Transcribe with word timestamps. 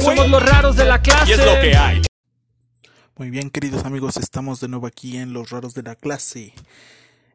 Somos 0.00 0.30
los 0.30 0.42
raros 0.42 0.76
de 0.76 0.84
la 0.86 1.02
clase. 1.02 1.30
Y 1.30 1.34
es 1.34 1.44
lo 1.44 1.60
que 1.60 1.76
hay. 1.76 2.02
Muy 3.16 3.28
bien, 3.28 3.50
queridos 3.50 3.84
amigos, 3.84 4.16
estamos 4.16 4.60
de 4.60 4.68
nuevo 4.68 4.86
aquí 4.86 5.18
en 5.18 5.34
Los 5.34 5.50
Raros 5.50 5.74
de 5.74 5.82
la 5.82 5.94
Clase. 5.94 6.54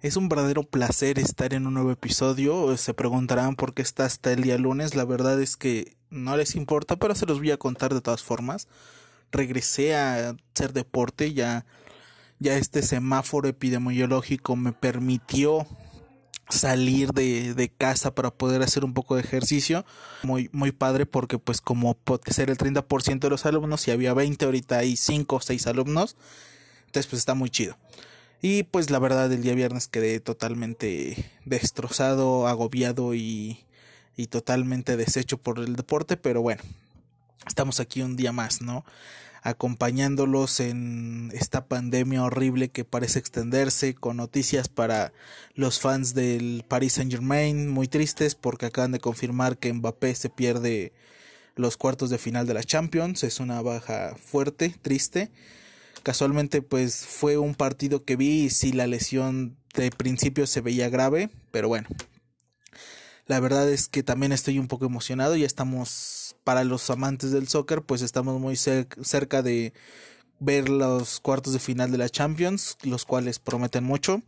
Es 0.02 0.18
un 0.18 0.30
verdadero 0.30 0.64
placer 0.64 1.20
estar 1.20 1.54
en 1.54 1.68
un 1.68 1.76
nuevo 1.76 1.92
episodio. 1.92 2.76
Se 2.78 2.96
preguntarán 2.96 3.56
por 3.56 3.76
qué 3.76 3.84
está 3.84 4.06
hasta 4.06 4.32
el 4.32 4.42
día 4.42 4.58
lunes. 4.58 4.96
La 4.96 5.06
verdad 5.06 5.40
es 5.40 5.58
que 5.58 5.96
no 6.10 6.36
les 6.38 6.56
importa, 6.56 6.96
pero 6.96 7.14
se 7.14 7.28
los 7.28 7.38
voy 7.38 7.52
a 7.52 7.58
contar 7.58 7.94
de 7.94 8.02
todas 8.02 8.24
formas. 8.24 8.68
Regresé 9.32 9.96
a 9.96 10.36
hacer 10.56 10.74
deporte, 10.74 11.34
ya, 11.34 11.66
ya 12.40 12.56
este 12.56 12.82
semáforo 12.82 13.48
epidemiológico 13.48 14.56
me 14.56 14.74
permitió 14.74 15.68
salir 16.50 17.12
de, 17.12 17.54
de, 17.54 17.70
casa 17.70 18.14
para 18.14 18.32
poder 18.32 18.62
hacer 18.62 18.86
un 18.86 18.94
poco 18.94 19.16
de 19.16 19.22
ejercicio. 19.22 19.86
Muy, 20.24 20.50
muy 20.52 20.72
padre 20.72 21.06
porque 21.06 21.40
pues 21.40 21.62
como 21.62 21.96
puede 21.96 22.32
ser 22.32 22.50
el 22.50 22.58
30% 22.58 23.20
de 23.20 23.30
los 23.30 23.46
alumnos, 23.46 23.82
si 23.82 23.92
había 23.92 24.14
20, 24.14 24.46
ahorita 24.46 24.78
hay 24.78 24.96
5 24.96 25.36
o 25.36 25.42
6 25.42 25.68
alumnos. 25.68 26.16
Entonces 26.86 27.08
pues 27.08 27.20
está 27.20 27.34
muy 27.34 27.50
chido. 27.50 27.78
Y 28.42 28.64
pues 28.64 28.90
la 28.90 29.00
verdad 29.00 29.32
el 29.32 29.42
día 29.42 29.56
viernes 29.56 29.88
quedé 29.88 30.20
totalmente 30.20 31.32
destrozado, 31.46 32.48
agobiado 32.48 33.16
y, 33.16 33.66
y 34.16 34.28
totalmente 34.28 34.98
deshecho 34.98 35.38
por 35.38 35.60
el 35.60 35.76
deporte, 35.76 36.16
pero 36.18 36.42
bueno, 36.42 36.62
estamos 37.48 37.80
aquí 37.80 38.02
un 38.02 38.16
día 38.16 38.32
más, 38.32 38.62
¿no? 38.62 38.86
Acompañándolos 39.46 40.60
en 40.60 41.30
esta 41.36 41.68
pandemia 41.68 42.24
horrible 42.24 42.70
que 42.70 42.84
parece 42.84 43.20
extenderse, 43.20 43.94
con 43.94 44.18
noticias 44.18 44.70
para 44.70 45.14
los 45.54 45.80
fans 45.80 46.16
del 46.16 46.66
Paris 46.68 46.94
Saint 46.94 47.12
Germain 47.12 47.70
muy 47.70 47.88
tristes 47.88 48.34
porque 48.34 48.66
acaban 48.66 48.92
de 48.92 49.00
confirmar 49.00 49.60
que 49.60 49.72
Mbappé 49.72 50.16
se 50.16 50.32
pierde 50.32 50.94
los 51.56 51.78
cuartos 51.78 52.10
de 52.10 52.18
final 52.18 52.48
de 52.48 52.56
la 52.56 52.64
Champions, 52.64 53.24
es 53.24 53.40
una 53.40 53.62
baja 53.62 54.16
fuerte, 54.18 54.74
triste. 54.82 55.30
Casualmente 56.02 56.64
pues 56.64 57.06
fue 57.06 57.38
un 57.38 57.54
partido 57.54 58.04
que 58.04 58.16
vi 58.16 58.46
y 58.46 58.50
si 58.50 58.72
la 58.72 58.88
lesión 58.88 59.56
de 59.76 59.92
principio 59.92 60.48
se 60.48 60.62
veía 60.62 60.90
grave, 60.90 61.30
pero 61.52 61.68
bueno. 61.68 61.88
La 63.28 63.40
verdad 63.40 63.70
es 63.70 63.88
que 63.88 64.04
también 64.04 64.32
estoy 64.32 64.60
un 64.60 64.68
poco 64.68 64.86
emocionado, 64.86 65.36
ya 65.36 65.48
estamos 65.48 66.36
para 66.44 66.64
los 66.64 66.90
amantes 66.92 67.32
del 67.32 67.48
soccer, 67.48 67.82
pues 67.82 68.04
estamos 68.04 68.40
muy 68.40 68.56
cerca 68.56 69.42
de 69.42 69.74
ver 70.40 70.70
los 70.70 71.20
cuartos 71.22 71.54
de 71.54 71.60
final 71.60 71.92
de 71.92 71.98
la 71.98 72.10
Champions, 72.10 72.78
los 72.84 73.06
cuales 73.06 73.40
prometen 73.40 73.84
mucho. 73.84 74.22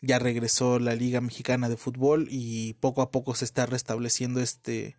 Ya 0.00 0.18
regresó 0.18 0.78
la 0.78 0.94
Liga 0.94 1.20
Mexicana 1.20 1.68
de 1.68 1.76
Fútbol 1.76 2.28
y 2.30 2.74
poco 2.74 3.02
a 3.02 3.10
poco 3.10 3.34
se 3.34 3.44
está 3.44 3.66
restableciendo 3.66 4.40
este 4.40 4.96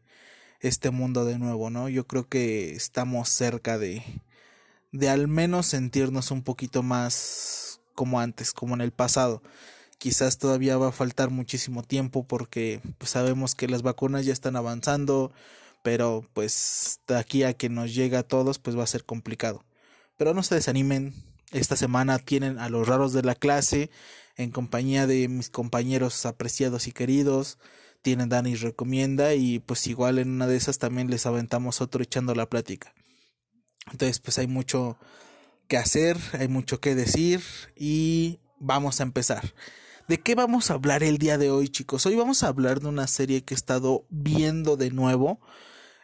este 0.60 0.92
mundo 0.92 1.26
de 1.26 1.40
nuevo, 1.40 1.72
¿no? 1.72 1.90
Yo 1.90 2.06
creo 2.08 2.28
que 2.30 2.74
estamos 2.74 3.30
cerca 3.30 3.78
de 3.80 4.04
de 4.92 5.10
al 5.10 5.28
menos 5.28 5.68
sentirnos 5.68 6.32
un 6.32 6.44
poquito 6.44 6.84
más 6.84 7.82
como 7.96 8.20
antes, 8.20 8.54
como 8.54 8.76
en 8.76 8.82
el 8.82 8.92
pasado. 8.92 9.42
Quizás 10.02 10.40
todavía 10.40 10.78
va 10.78 10.88
a 10.88 10.92
faltar 10.92 11.30
muchísimo 11.30 11.84
tiempo 11.84 12.24
porque 12.24 12.82
pues, 12.98 13.12
sabemos 13.12 13.54
que 13.54 13.68
las 13.68 13.84
vacunas 13.84 14.26
ya 14.26 14.34
están 14.34 14.56
avanzando, 14.56 15.32
pero 15.84 16.26
pues 16.34 17.02
de 17.08 17.20
aquí 17.20 17.44
a 17.44 17.54
que 17.54 17.70
nos 17.70 17.94
llegue 17.94 18.18
a 18.18 18.24
todos 18.24 18.58
pues 18.58 18.76
va 18.76 18.82
a 18.82 18.88
ser 18.88 19.06
complicado. 19.06 19.64
Pero 20.18 20.34
no 20.34 20.42
se 20.42 20.56
desanimen, 20.56 21.14
esta 21.52 21.76
semana 21.76 22.18
tienen 22.18 22.58
a 22.58 22.68
los 22.68 22.88
raros 22.88 23.14
de 23.14 23.22
la 23.22 23.36
clase 23.36 23.92
en 24.38 24.50
compañía 24.50 25.06
de 25.06 25.28
mis 25.28 25.52
compañeros 25.52 26.26
apreciados 26.26 26.88
y 26.88 26.94
queridos. 26.94 27.60
Tienen 28.02 28.30
Dani 28.30 28.56
recomienda 28.56 29.36
y 29.36 29.60
pues 29.60 29.86
igual 29.86 30.18
en 30.18 30.32
una 30.32 30.48
de 30.48 30.58
esas 30.58 30.80
también 30.80 31.12
les 31.12 31.28
aventamos 31.28 31.80
otro 31.80 32.02
echando 32.02 32.34
la 32.34 32.50
plática. 32.50 32.92
Entonces 33.92 34.18
pues 34.18 34.40
hay 34.40 34.48
mucho 34.48 34.98
que 35.68 35.78
hacer, 35.78 36.18
hay 36.40 36.48
mucho 36.48 36.80
que 36.80 36.96
decir 36.96 37.44
y 37.76 38.40
vamos 38.58 39.00
a 39.00 39.04
empezar. 39.04 39.54
¿De 40.12 40.20
qué 40.20 40.36
vamos 40.36 40.70
a 40.70 40.74
hablar 40.74 41.04
el 41.04 41.20
día 41.20 41.38
de 41.38 41.52
hoy 41.52 41.70
chicos? 41.70 42.06
Hoy 42.06 42.18
vamos 42.18 42.44
a 42.44 42.50
hablar 42.50 42.82
de 42.82 42.90
una 42.90 43.08
serie 43.08 43.46
que 43.46 43.54
he 43.54 43.56
estado 43.56 44.06
viendo 44.10 44.76
de 44.76 44.92
nuevo 44.92 45.40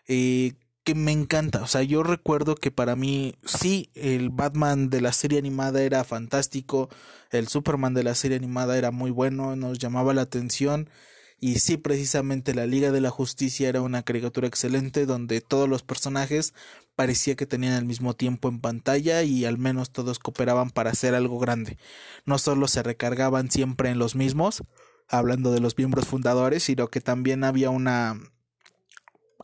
eh, 0.08 0.54
que 0.86 0.96
me 0.96 1.12
encanta. 1.12 1.62
O 1.62 1.68
sea, 1.68 1.84
yo 1.84 2.04
recuerdo 2.04 2.56
que 2.56 2.72
para 2.72 2.96
mí, 2.96 3.36
sí, 3.44 3.90
el 3.96 4.30
Batman 4.30 4.90
de 4.90 5.02
la 5.02 5.12
serie 5.12 5.38
animada 5.38 5.82
era 5.82 6.06
fantástico, 6.06 6.88
el 7.32 7.50
Superman 7.50 7.94
de 7.96 8.06
la 8.06 8.16
serie 8.16 8.38
animada 8.38 8.78
era 8.78 8.92
muy 8.92 9.12
bueno, 9.12 9.58
nos 9.58 9.78
llamaba 9.78 10.14
la 10.14 10.22
atención. 10.22 10.90
Y 11.38 11.60
sí, 11.60 11.76
precisamente 11.76 12.56
la 12.56 12.66
Liga 12.66 12.94
de 12.94 13.02
la 13.02 13.10
Justicia 13.10 13.68
era 13.68 13.82
una 13.82 14.04
caricatura 14.04 14.48
excelente 14.48 15.06
donde 15.06 15.42
todos 15.42 15.68
los 15.68 15.84
personajes 15.84 16.54
parecía 16.98 17.36
que 17.36 17.46
tenían 17.46 17.76
el 17.76 17.86
mismo 17.86 18.16
tiempo 18.16 18.50
en 18.50 18.60
pantalla 18.60 19.22
y 19.22 19.46
al 19.46 19.60
menos 19.60 19.92
todos 19.92 20.18
cooperaban 20.18 20.72
para 20.72 20.90
hacer 20.90 21.14
algo 21.14 21.38
grande. 21.38 21.78
No 22.26 22.40
solo 22.40 22.68
se 22.68 22.82
recargaban 22.82 23.52
siempre 23.52 23.92
en 23.92 24.00
los 24.00 24.16
mismos, 24.16 24.64
hablando 25.08 25.52
de 25.52 25.60
los 25.60 25.78
miembros 25.78 26.08
fundadores, 26.08 26.64
sino 26.64 26.88
que 26.88 27.00
también 27.00 27.44
había 27.44 27.70
una 27.70 28.20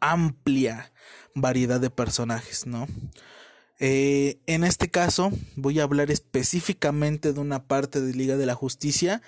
amplia 0.01 0.91
variedad 1.35 1.79
de 1.79 1.91
personajes, 1.91 2.65
¿no? 2.65 2.87
Eh, 3.79 4.39
en 4.47 4.63
este 4.63 4.89
caso 4.89 5.31
voy 5.55 5.79
a 5.79 5.83
hablar 5.83 6.09
específicamente 6.09 7.33
de 7.33 7.39
una 7.39 7.67
parte 7.67 8.01
de 8.01 8.13
Liga 8.13 8.35
de 8.35 8.47
la 8.47 8.55
Justicia 8.55 9.21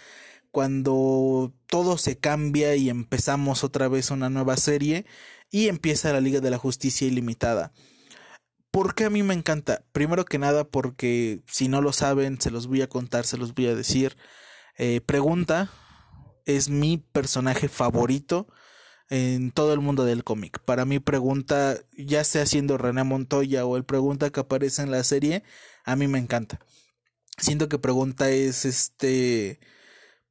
cuando 0.50 1.54
todo 1.68 2.00
se 2.00 2.18
cambia 2.18 2.76
y 2.76 2.90
empezamos 2.90 3.64
otra 3.64 3.88
vez 3.88 4.10
una 4.10 4.32
nueva 4.32 4.58
serie 4.58 5.06
y 5.52 5.68
empieza 5.68 6.12
la 6.12 6.22
Liga 6.22 6.40
de 6.40 6.50
la 6.50 6.58
Justicia 6.58 7.06
Ilimitada. 7.06 7.72
¿Por 8.76 8.94
qué 8.94 9.06
a 9.06 9.10
mí 9.10 9.24
me 9.24 9.34
encanta? 9.34 9.86
Primero 9.94 10.26
que 10.26 10.38
nada 10.38 10.66
porque 10.66 11.40
si 11.48 11.70
no 11.70 11.82
lo 11.82 11.94
saben 11.94 12.42
se 12.42 12.52
los 12.52 12.68
voy 12.68 12.82
a 12.82 12.90
contar, 12.90 13.26
se 13.26 13.38
los 13.38 13.56
voy 13.56 13.68
a 13.68 13.74
decir. 13.74 14.18
Eh, 14.78 15.00
pregunta, 15.00 15.72
es 16.46 16.68
mi 16.68 16.98
personaje 16.98 17.70
favorito 17.70 18.50
en 19.10 19.52
todo 19.52 19.74
el 19.74 19.80
mundo 19.80 20.04
del 20.04 20.26
cómic. 20.26 20.60
Para 20.60 20.84
mí 20.84 21.00
pregunta, 21.00 21.78
ya 21.98 22.26
sea 22.26 22.46
siendo 22.46 22.78
René 22.78 23.06
Montoya 23.06 23.66
o 23.66 23.78
el 23.78 23.86
pregunta 23.86 24.30
que 24.30 24.42
aparece 24.42 24.82
en 24.82 24.92
la 24.92 25.06
serie, 25.06 25.44
a 25.86 25.96
mí 25.96 26.10
me 26.10 26.20
encanta. 26.20 26.60
Siento 27.38 27.70
que 27.70 27.80
pregunta 27.80 28.30
es 28.30 28.66
este 28.66 29.62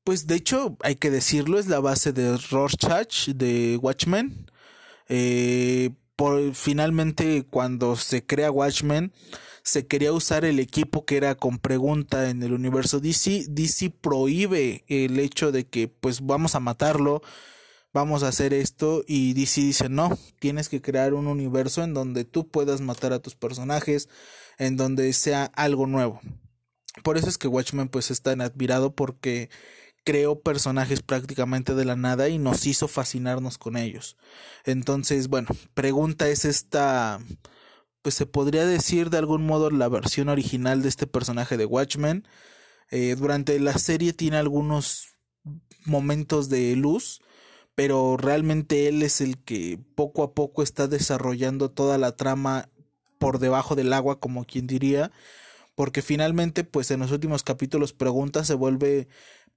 pues 0.04 0.26
de 0.26 0.34
hecho 0.34 0.76
hay 0.82 0.96
que 0.96 1.10
decirlo 1.10 1.58
es 1.58 1.68
la 1.68 1.80
base 1.80 2.12
de 2.12 2.36
Rorschach 2.50 3.28
de 3.28 3.78
Watchmen. 3.80 4.50
Eh, 5.08 5.92
por, 6.16 6.54
finalmente 6.54 7.44
cuando 7.48 7.96
se 7.96 8.24
crea 8.24 8.50
Watchmen 8.50 9.12
se 9.62 9.86
quería 9.86 10.12
usar 10.12 10.44
el 10.44 10.60
equipo 10.60 11.06
que 11.06 11.16
era 11.16 11.34
con 11.34 11.58
pregunta 11.58 12.28
en 12.28 12.42
el 12.42 12.52
universo 12.52 13.00
DC. 13.00 13.46
DC 13.48 13.90
prohíbe 13.90 14.84
el 14.88 15.18
hecho 15.18 15.52
de 15.52 15.66
que 15.66 15.88
pues 15.88 16.20
vamos 16.20 16.54
a 16.54 16.60
matarlo 16.60 17.22
vamos 17.94 18.24
a 18.24 18.28
hacer 18.28 18.52
esto 18.52 19.04
y 19.06 19.32
DC 19.32 19.62
dice 19.62 19.88
no, 19.88 20.18
tienes 20.40 20.68
que 20.68 20.82
crear 20.82 21.14
un 21.14 21.28
universo 21.28 21.82
en 21.82 21.94
donde 21.94 22.24
tú 22.24 22.48
puedas 22.48 22.82
matar 22.82 23.14
a 23.14 23.20
tus 23.20 23.36
personajes, 23.36 24.08
en 24.58 24.76
donde 24.76 25.10
sea 25.14 25.44
algo 25.54 25.86
nuevo. 25.86 26.20
Por 27.02 27.16
eso 27.16 27.28
es 27.28 27.38
que 27.38 27.48
Watchmen 27.48 27.88
pues 27.88 28.10
es 28.10 28.20
tan 28.20 28.40
admirado 28.40 28.94
porque 28.94 29.48
creó 30.04 30.40
personajes 30.40 31.02
prácticamente 31.02 31.74
de 31.74 31.84
la 31.86 31.96
nada 31.96 32.28
y 32.28 32.38
nos 32.38 32.66
hizo 32.66 32.88
fascinarnos 32.88 33.58
con 33.58 33.76
ellos. 33.76 34.16
Entonces, 34.64 35.28
bueno, 35.28 35.48
pregunta 35.72 36.28
es 36.28 36.44
esta, 36.44 37.20
pues 38.02 38.14
se 38.14 38.26
podría 38.26 38.66
decir 38.66 39.10
de 39.10 39.18
algún 39.18 39.46
modo 39.46 39.70
la 39.70 39.88
versión 39.88 40.28
original 40.28 40.82
de 40.82 40.90
este 40.90 41.06
personaje 41.06 41.56
de 41.56 41.64
Watchmen. 41.64 42.28
Eh, 42.90 43.16
durante 43.18 43.58
la 43.58 43.78
serie 43.78 44.12
tiene 44.12 44.36
algunos 44.36 45.14
momentos 45.86 46.50
de 46.50 46.76
luz, 46.76 47.22
pero 47.74 48.16
realmente 48.18 48.88
él 48.88 49.02
es 49.02 49.22
el 49.22 49.38
que 49.38 49.78
poco 49.94 50.22
a 50.22 50.34
poco 50.34 50.62
está 50.62 50.86
desarrollando 50.86 51.70
toda 51.70 51.98
la 51.98 52.14
trama 52.14 52.68
por 53.18 53.38
debajo 53.38 53.74
del 53.74 53.92
agua, 53.94 54.20
como 54.20 54.44
quien 54.44 54.66
diría, 54.66 55.10
porque 55.74 56.02
finalmente, 56.02 56.62
pues 56.62 56.90
en 56.90 57.00
los 57.00 57.10
últimos 57.10 57.42
capítulos 57.42 57.92
Pregunta 57.92 58.44
se 58.44 58.54
vuelve 58.54 59.08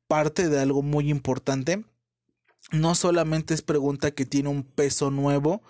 parte 0.07 0.50
de 0.50 0.59
algo 0.59 0.81
muy 0.81 1.09
importante. 1.09 1.83
No 2.71 2.95
solamente 2.95 3.54
es 3.54 3.62
Pregunta 3.62 4.12
que 4.12 4.25
tiene 4.25 4.50
un 4.50 4.63
peso 4.63 5.12
nuevo, 5.12 5.62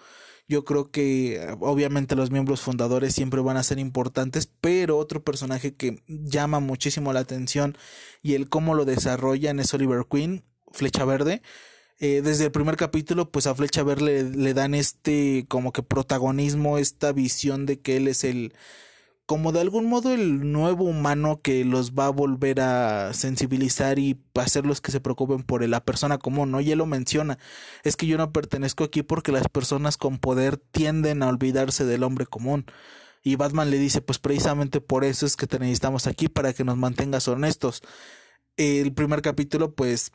yo 0.48 0.64
creo 0.64 0.90
que 0.92 1.56
obviamente 1.60 2.16
los 2.16 2.32
miembros 2.32 2.62
fundadores 2.62 3.14
siempre 3.14 3.42
van 3.42 3.58
a 3.58 3.64
ser 3.64 3.80
importantes, 3.80 4.48
pero 4.62 4.98
otro 4.98 5.24
personaje 5.24 5.76
que 5.76 6.02
llama 6.08 6.60
muchísimo 6.60 7.12
la 7.14 7.20
atención 7.20 7.78
y 8.22 8.34
el 8.34 8.50
cómo 8.50 8.74
lo 8.74 8.86
desarrollan 8.86 9.60
es 9.60 9.74
Oliver 9.74 10.06
Queen, 10.10 10.46
Flecha 10.72 11.06
Verde 11.06 11.42
eh, 12.00 12.22
desde 12.24 12.46
el 12.46 12.52
primer 12.52 12.78
capítulo, 12.78 13.32
pues 13.32 13.48
a 13.48 13.56
Flecha 13.56 13.82
Verde 13.82 14.24
le, 14.24 14.54
dan 14.54 14.76
este 14.76 15.46
como 15.48 15.74
que 15.74 15.82
protagonismo, 15.82 16.78
esta 16.78 17.12
visión 17.12 17.66
de 17.66 17.80
que 17.80 17.98
él 17.98 18.08
es 18.08 18.24
el 18.24 18.54
como 19.28 19.52
de 19.52 19.60
algún 19.60 19.88
modo 19.88 20.14
el 20.14 20.54
nuevo 20.54 20.86
humano 20.86 21.42
que 21.44 21.66
los 21.66 21.94
va 21.94 22.06
a 22.08 22.12
volver 22.12 22.62
a 22.62 23.14
sensibilizar 23.14 24.00
y 24.00 24.18
hacerlos 24.36 24.80
que 24.80 24.92
se 24.92 25.02
preocupen 25.02 25.44
por 25.44 25.68
la 25.68 25.84
persona 25.84 26.18
común, 26.18 26.50
¿no? 26.50 26.62
Y 26.62 26.72
él 26.72 26.78
lo 26.80 26.86
menciona, 26.86 27.38
es 27.84 27.98
que 27.98 28.08
yo 28.08 28.18
no 28.18 28.32
pertenezco 28.32 28.86
aquí 28.86 29.04
porque 29.04 29.34
las 29.34 29.50
personas 29.50 29.98
con 29.98 30.18
poder 30.18 30.56
tienden 30.58 31.24
a 31.24 31.28
olvidarse 31.28 31.84
del 31.84 32.04
hombre 32.04 32.26
común. 32.26 32.66
Y 33.22 33.36
Batman 33.36 33.70
le 33.70 33.80
dice, 33.80 34.02
pues 34.02 34.18
precisamente 34.18 34.80
por 34.80 35.04
eso 35.04 35.26
es 35.26 35.36
que 35.36 35.48
te 35.48 35.60
necesitamos 35.60 36.08
aquí, 36.08 36.30
para 36.30 36.54
que 36.54 36.64
nos 36.64 36.78
mantengas 36.78 37.28
honestos. 37.28 37.82
El 38.56 38.94
primer 38.94 39.22
capítulo, 39.22 39.76
pues, 39.76 40.12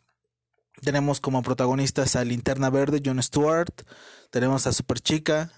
tenemos 0.81 1.21
como 1.21 1.43
protagonistas 1.43 2.17
a 2.17 2.25
Linterna 2.25 2.71
Verde, 2.71 3.03
John 3.05 3.23
Stewart, 3.23 3.83
tenemos 4.31 4.67
a 4.67 4.73
Super 4.73 5.01
Chica, 5.01 5.53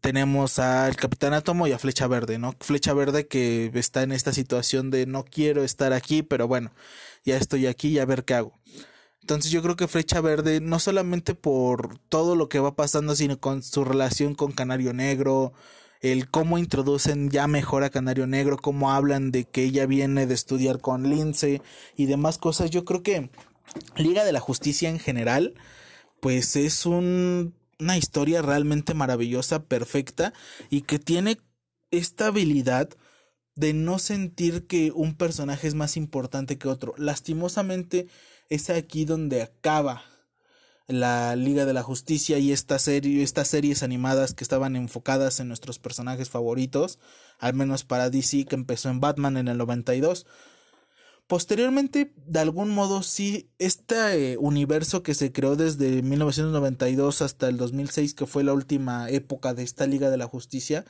tenemos 0.00 0.58
al 0.58 0.96
Capitán 0.96 1.34
Átomo 1.34 1.66
y 1.66 1.72
a 1.72 1.78
Flecha 1.78 2.06
Verde, 2.06 2.38
¿no? 2.38 2.54
Flecha 2.60 2.94
Verde 2.94 3.26
que 3.26 3.70
está 3.74 4.02
en 4.02 4.12
esta 4.12 4.32
situación 4.32 4.90
de 4.90 5.06
no 5.06 5.24
quiero 5.24 5.62
estar 5.62 5.92
aquí, 5.92 6.22
pero 6.22 6.48
bueno, 6.48 6.72
ya 7.24 7.36
estoy 7.36 7.66
aquí 7.66 7.88
y 7.88 7.98
a 7.98 8.04
ver 8.04 8.24
qué 8.24 8.34
hago. 8.34 8.52
Entonces 9.20 9.50
yo 9.50 9.62
creo 9.62 9.76
que 9.76 9.88
Flecha 9.88 10.20
Verde, 10.20 10.60
no 10.60 10.78
solamente 10.78 11.34
por 11.34 11.98
todo 12.08 12.34
lo 12.34 12.48
que 12.48 12.58
va 12.58 12.74
pasando, 12.74 13.14
sino 13.14 13.38
con 13.38 13.62
su 13.62 13.84
relación 13.84 14.34
con 14.34 14.52
Canario 14.52 14.92
Negro, 14.92 15.52
el 16.00 16.30
cómo 16.30 16.58
introducen 16.58 17.30
ya 17.30 17.46
mejor 17.46 17.84
a 17.84 17.90
Canario 17.90 18.26
Negro, 18.26 18.56
cómo 18.56 18.90
hablan 18.90 19.30
de 19.30 19.44
que 19.44 19.64
ella 19.64 19.86
viene 19.86 20.26
de 20.26 20.34
estudiar 20.34 20.80
con 20.80 21.08
Lince 21.10 21.60
y 21.94 22.06
demás 22.06 22.38
cosas, 22.38 22.70
yo 22.70 22.84
creo 22.84 23.02
que 23.02 23.30
Liga 23.96 24.24
de 24.24 24.32
la 24.32 24.40
Justicia 24.40 24.88
en 24.88 24.98
general, 24.98 25.54
pues 26.20 26.56
es 26.56 26.86
un 26.86 27.54
una 27.80 27.96
historia 27.96 28.42
realmente 28.42 28.94
maravillosa, 28.94 29.64
perfecta 29.64 30.32
y 30.68 30.82
que 30.82 30.98
tiene 30.98 31.38
esta 31.90 32.26
habilidad 32.26 32.90
de 33.56 33.74
no 33.74 33.98
sentir 33.98 34.66
que 34.66 34.92
un 34.94 35.14
personaje 35.16 35.66
es 35.66 35.74
más 35.74 35.96
importante 35.96 36.58
que 36.58 36.68
otro. 36.68 36.94
Lastimosamente 36.96 38.06
es 38.48 38.70
aquí 38.70 39.04
donde 39.04 39.42
acaba 39.42 40.02
la 40.86 41.36
Liga 41.36 41.66
de 41.66 41.72
la 41.72 41.82
Justicia 41.82 42.38
y 42.38 42.52
esta 42.52 42.78
serie, 42.78 43.22
estas 43.22 43.48
series 43.48 43.82
animadas 43.82 44.34
que 44.34 44.44
estaban 44.44 44.76
enfocadas 44.76 45.38
en 45.40 45.48
nuestros 45.48 45.78
personajes 45.78 46.30
favoritos, 46.30 46.98
al 47.38 47.54
menos 47.54 47.84
para 47.84 48.10
DC 48.10 48.44
que 48.46 48.56
empezó 48.56 48.88
en 48.88 49.00
Batman 49.00 49.36
en 49.36 49.48
el 49.48 49.58
92. 49.58 50.26
Posteriormente, 51.30 52.12
de 52.26 52.40
algún 52.40 52.70
modo, 52.70 53.04
sí, 53.04 53.52
este 53.60 54.32
eh, 54.32 54.36
universo 54.36 55.04
que 55.04 55.14
se 55.14 55.30
creó 55.30 55.54
desde 55.54 56.02
1992 56.02 57.22
hasta 57.22 57.48
el 57.48 57.56
2006, 57.56 58.14
que 58.14 58.26
fue 58.26 58.42
la 58.42 58.52
última 58.52 59.08
época 59.08 59.54
de 59.54 59.62
esta 59.62 59.86
Liga 59.86 60.10
de 60.10 60.16
la 60.16 60.26
Justicia, 60.26 60.84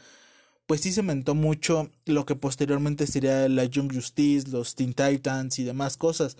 pues 0.64 0.80
sí 0.80 0.92
se 0.92 1.02
mentó 1.02 1.34
mucho 1.34 1.90
lo 2.06 2.24
que 2.24 2.36
posteriormente 2.36 3.06
sería 3.06 3.50
la 3.50 3.66
Young 3.66 3.92
Justice, 3.92 4.48
los 4.48 4.76
Teen 4.76 4.94
Titans 4.94 5.58
y 5.58 5.64
demás 5.64 5.98
cosas. 5.98 6.38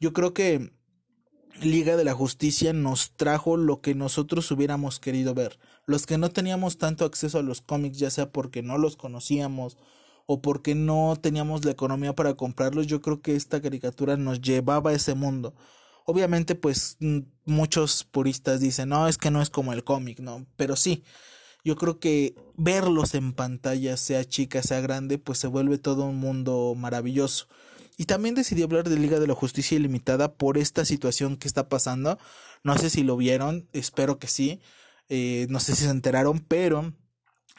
Yo 0.00 0.14
creo 0.14 0.32
que 0.32 0.72
Liga 1.60 1.98
de 1.98 2.04
la 2.04 2.14
Justicia 2.14 2.72
nos 2.72 3.14
trajo 3.14 3.58
lo 3.58 3.82
que 3.82 3.94
nosotros 3.94 4.50
hubiéramos 4.52 5.00
querido 5.00 5.34
ver. 5.34 5.58
Los 5.84 6.06
que 6.06 6.16
no 6.16 6.30
teníamos 6.30 6.78
tanto 6.78 7.04
acceso 7.04 7.40
a 7.40 7.42
los 7.42 7.60
cómics, 7.60 7.98
ya 7.98 8.08
sea 8.08 8.32
porque 8.32 8.62
no 8.62 8.78
los 8.78 8.96
conocíamos 8.96 9.76
o 10.26 10.40
porque 10.40 10.74
no 10.74 11.16
teníamos 11.20 11.64
la 11.64 11.72
economía 11.72 12.14
para 12.14 12.34
comprarlos, 12.34 12.86
yo 12.86 13.00
creo 13.00 13.20
que 13.20 13.36
esta 13.36 13.60
caricatura 13.60 14.16
nos 14.16 14.40
llevaba 14.40 14.90
a 14.90 14.94
ese 14.94 15.14
mundo. 15.14 15.54
Obviamente, 16.06 16.54
pues 16.54 16.98
muchos 17.44 18.04
puristas 18.04 18.60
dicen, 18.60 18.90
no, 18.90 19.08
es 19.08 19.18
que 19.18 19.30
no 19.30 19.42
es 19.42 19.50
como 19.50 19.72
el 19.72 19.84
cómic, 19.84 20.20
¿no? 20.20 20.46
Pero 20.56 20.76
sí, 20.76 21.04
yo 21.64 21.76
creo 21.76 21.98
que 21.98 22.34
verlos 22.56 23.14
en 23.14 23.32
pantalla, 23.32 23.96
sea 23.96 24.24
chica, 24.24 24.62
sea 24.62 24.80
grande, 24.80 25.18
pues 25.18 25.38
se 25.38 25.46
vuelve 25.46 25.78
todo 25.78 26.04
un 26.04 26.16
mundo 26.16 26.74
maravilloso. 26.76 27.48
Y 27.96 28.04
también 28.04 28.34
decidí 28.34 28.62
hablar 28.62 28.88
de 28.88 28.98
Liga 28.98 29.20
de 29.20 29.26
la 29.26 29.34
Justicia 29.34 29.76
Ilimitada 29.76 30.34
por 30.34 30.58
esta 30.58 30.84
situación 30.84 31.36
que 31.36 31.48
está 31.48 31.68
pasando. 31.68 32.18
No 32.64 32.76
sé 32.76 32.90
si 32.90 33.02
lo 33.02 33.16
vieron, 33.16 33.68
espero 33.72 34.18
que 34.18 34.26
sí. 34.26 34.60
Eh, 35.08 35.46
no 35.48 35.60
sé 35.60 35.76
si 35.76 35.84
se 35.84 35.90
enteraron, 35.90 36.40
pero 36.40 36.92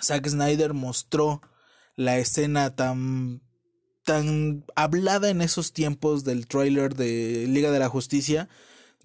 Zack 0.03 0.27
Snyder 0.27 0.73
mostró 0.73 1.41
la 1.95 2.18
escena 2.18 2.75
tan 2.75 3.42
tan 4.03 4.63
hablada 4.75 5.30
en 5.30 5.42
esos 5.42 5.74
tiempos 5.74 6.24
del 6.24 6.47
trailer 6.47 6.95
de 6.95 7.45
Liga 7.47 7.71
de 7.71 7.80
la 7.80 7.89
Justicia 7.89 8.50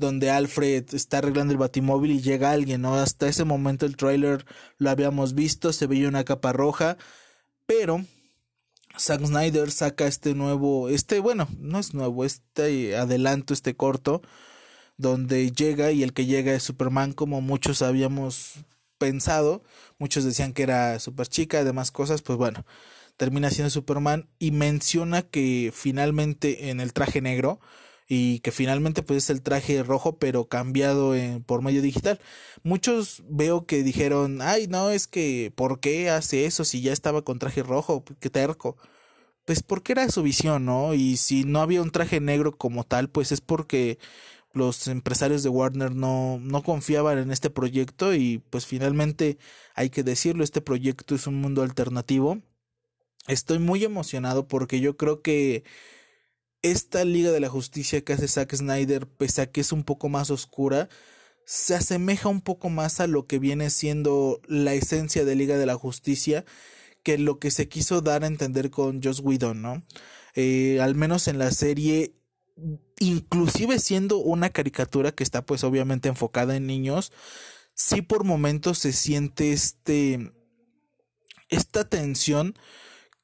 donde 0.01 0.31
Alfred 0.31 0.95
está 0.95 1.19
arreglando 1.19 1.53
el 1.53 1.59
batimóvil 1.59 2.11
y 2.13 2.23
llega 2.23 2.53
alguien, 2.53 2.81
¿no? 2.81 2.95
Hasta 2.95 3.29
ese 3.29 3.45
momento 3.45 3.85
el 3.85 3.97
trailer 3.97 4.47
lo 4.79 4.89
habíamos 4.91 5.35
visto, 5.35 5.75
se 5.75 5.87
veía 5.87 6.09
una 6.09 6.25
capa 6.25 6.53
roja, 6.55 6.97
pero 7.67 8.05
Zack 8.99 9.27
Snyder 9.27 9.71
saca 9.71 10.07
este 10.07 10.35
nuevo, 10.35 10.89
este, 10.89 11.21
bueno, 11.21 11.49
no 11.59 11.79
es 11.79 11.93
nuevo, 11.93 12.25
este 12.25 12.97
adelanto, 12.97 13.53
este 13.53 13.77
corto, 13.77 14.23
donde 14.97 15.53
llega 15.53 15.93
y 15.93 16.03
el 16.03 16.15
que 16.15 16.25
llega 16.25 16.55
es 16.55 16.63
Superman 16.63 17.13
como 17.13 17.43
muchos 17.43 17.83
habíamos 17.83 18.55
pensado. 19.01 19.65
Muchos 19.99 20.25
decían 20.25 20.53
que 20.53 20.63
era 20.63 21.01
super 21.01 21.27
chica, 21.27 21.65
demás 21.65 21.91
cosas, 21.91 22.23
pues 22.23 22.39
bueno, 22.39 22.65
termina 23.17 23.51
siendo 23.51 23.71
Superman 23.71 24.29
y 24.39 24.53
menciona 24.53 25.23
que 25.23 25.73
finalmente 25.75 26.71
en 26.71 26.81
el 26.81 26.93
traje 26.93 27.21
negro 27.21 27.61
y 28.09 28.41
que 28.41 28.53
finalmente 28.53 29.03
pues 29.03 29.25
es 29.25 29.31
el 29.31 29.43
traje 29.43 29.83
rojo 29.83 30.19
pero 30.19 30.49
cambiado 30.49 31.15
en, 31.15 31.43
por 31.43 31.63
medio 31.63 31.83
digital. 31.83 32.21
Muchos 32.63 33.23
veo 33.29 33.67
que 33.67 33.83
dijeron, 33.83 34.43
ay 34.43 34.67
no, 34.69 34.91
es 34.91 35.07
que 35.09 35.53
¿por 35.55 35.81
qué 35.81 36.11
hace 36.11 36.45
eso 36.47 36.65
si 36.65 36.83
ya 36.83 36.93
estaba 36.93 37.23
con 37.23 37.39
traje 37.39 37.63
rojo? 37.63 38.05
Qué 38.21 38.31
terco. 38.31 38.77
Pues 39.47 39.63
porque 39.63 39.93
era 39.93 40.09
su 40.11 40.23
visión, 40.23 40.65
¿no? 40.65 40.95
Y 40.95 41.17
si 41.17 41.45
no 41.45 41.61
había 41.61 41.83
un 41.83 41.91
traje 41.91 42.21
negro 42.21 42.57
como 42.57 42.85
tal, 42.85 43.11
pues 43.11 43.33
es 43.33 43.41
porque 43.41 43.99
los 44.53 44.89
empresarios 44.89 45.43
de 45.43 45.49
Warner 45.49 45.95
no, 45.95 46.39
no 46.41 46.63
confiaban 46.63 47.19
en 47.19 47.31
este 47.31 47.51
proyecto 47.51 48.15
y 48.15 48.39
pues 48.51 48.67
finalmente 48.67 49.39
hay 49.75 49.91
que 49.91 50.03
decirlo, 50.03 50.45
este 50.45 50.61
proyecto 50.61 51.15
es 51.15 51.27
un 51.27 51.41
mundo 51.41 51.63
alternativo. 51.63 52.43
Estoy 53.29 53.59
muy 53.59 53.85
emocionado 53.85 54.49
porque 54.49 54.81
yo 54.81 54.97
creo 54.97 55.23
que 55.23 55.65
esta 56.63 57.05
Liga 57.05 57.31
de 57.31 57.41
la 57.41 57.49
Justicia 57.49 58.05
que 58.05 58.13
hace 58.13 58.29
Zack 58.29 58.55
Snyder, 58.55 59.07
pese 59.07 59.43
a 59.43 59.51
que 59.51 59.61
es 59.61 59.73
un 59.73 59.85
poco 59.85 60.09
más 60.09 60.31
oscura, 60.31 60.89
se 61.47 61.75
asemeja 61.75 62.29
un 62.29 62.43
poco 62.43 62.71
más 62.71 63.01
a 63.01 63.07
lo 63.07 63.27
que 63.27 63.39
viene 63.39 63.71
siendo 63.71 64.41
la 64.47 64.75
esencia 64.75 65.25
de 65.25 65.35
Liga 65.35 65.59
de 65.59 65.67
la 65.67 65.75
Justicia 65.77 66.45
que 67.03 67.19
lo 67.19 67.39
que 67.39 67.51
se 67.51 67.69
quiso 67.69 68.03
dar 68.03 68.25
a 68.25 68.27
entender 68.27 68.71
con 68.71 69.03
Joss 69.03 69.21
Whedon, 69.21 69.63
¿no? 69.63 69.83
Eh, 70.35 70.81
al 70.81 70.95
menos 70.95 71.29
en 71.29 71.39
la 71.39 71.51
serie 71.51 72.15
inclusive 72.99 73.79
siendo 73.79 74.19
una 74.19 74.51
caricatura 74.51 75.13
que 75.13 75.23
está 75.25 75.45
pues 75.45 75.65
obviamente 75.65 76.09
enfocada 76.09 76.57
en 76.57 76.67
niños, 76.67 77.13
sí 77.75 78.03
por 78.03 78.25
momentos 78.25 78.79
se 78.79 78.93
siente 78.93 79.53
este 79.53 80.33
esta 81.49 81.89
tensión 81.89 82.55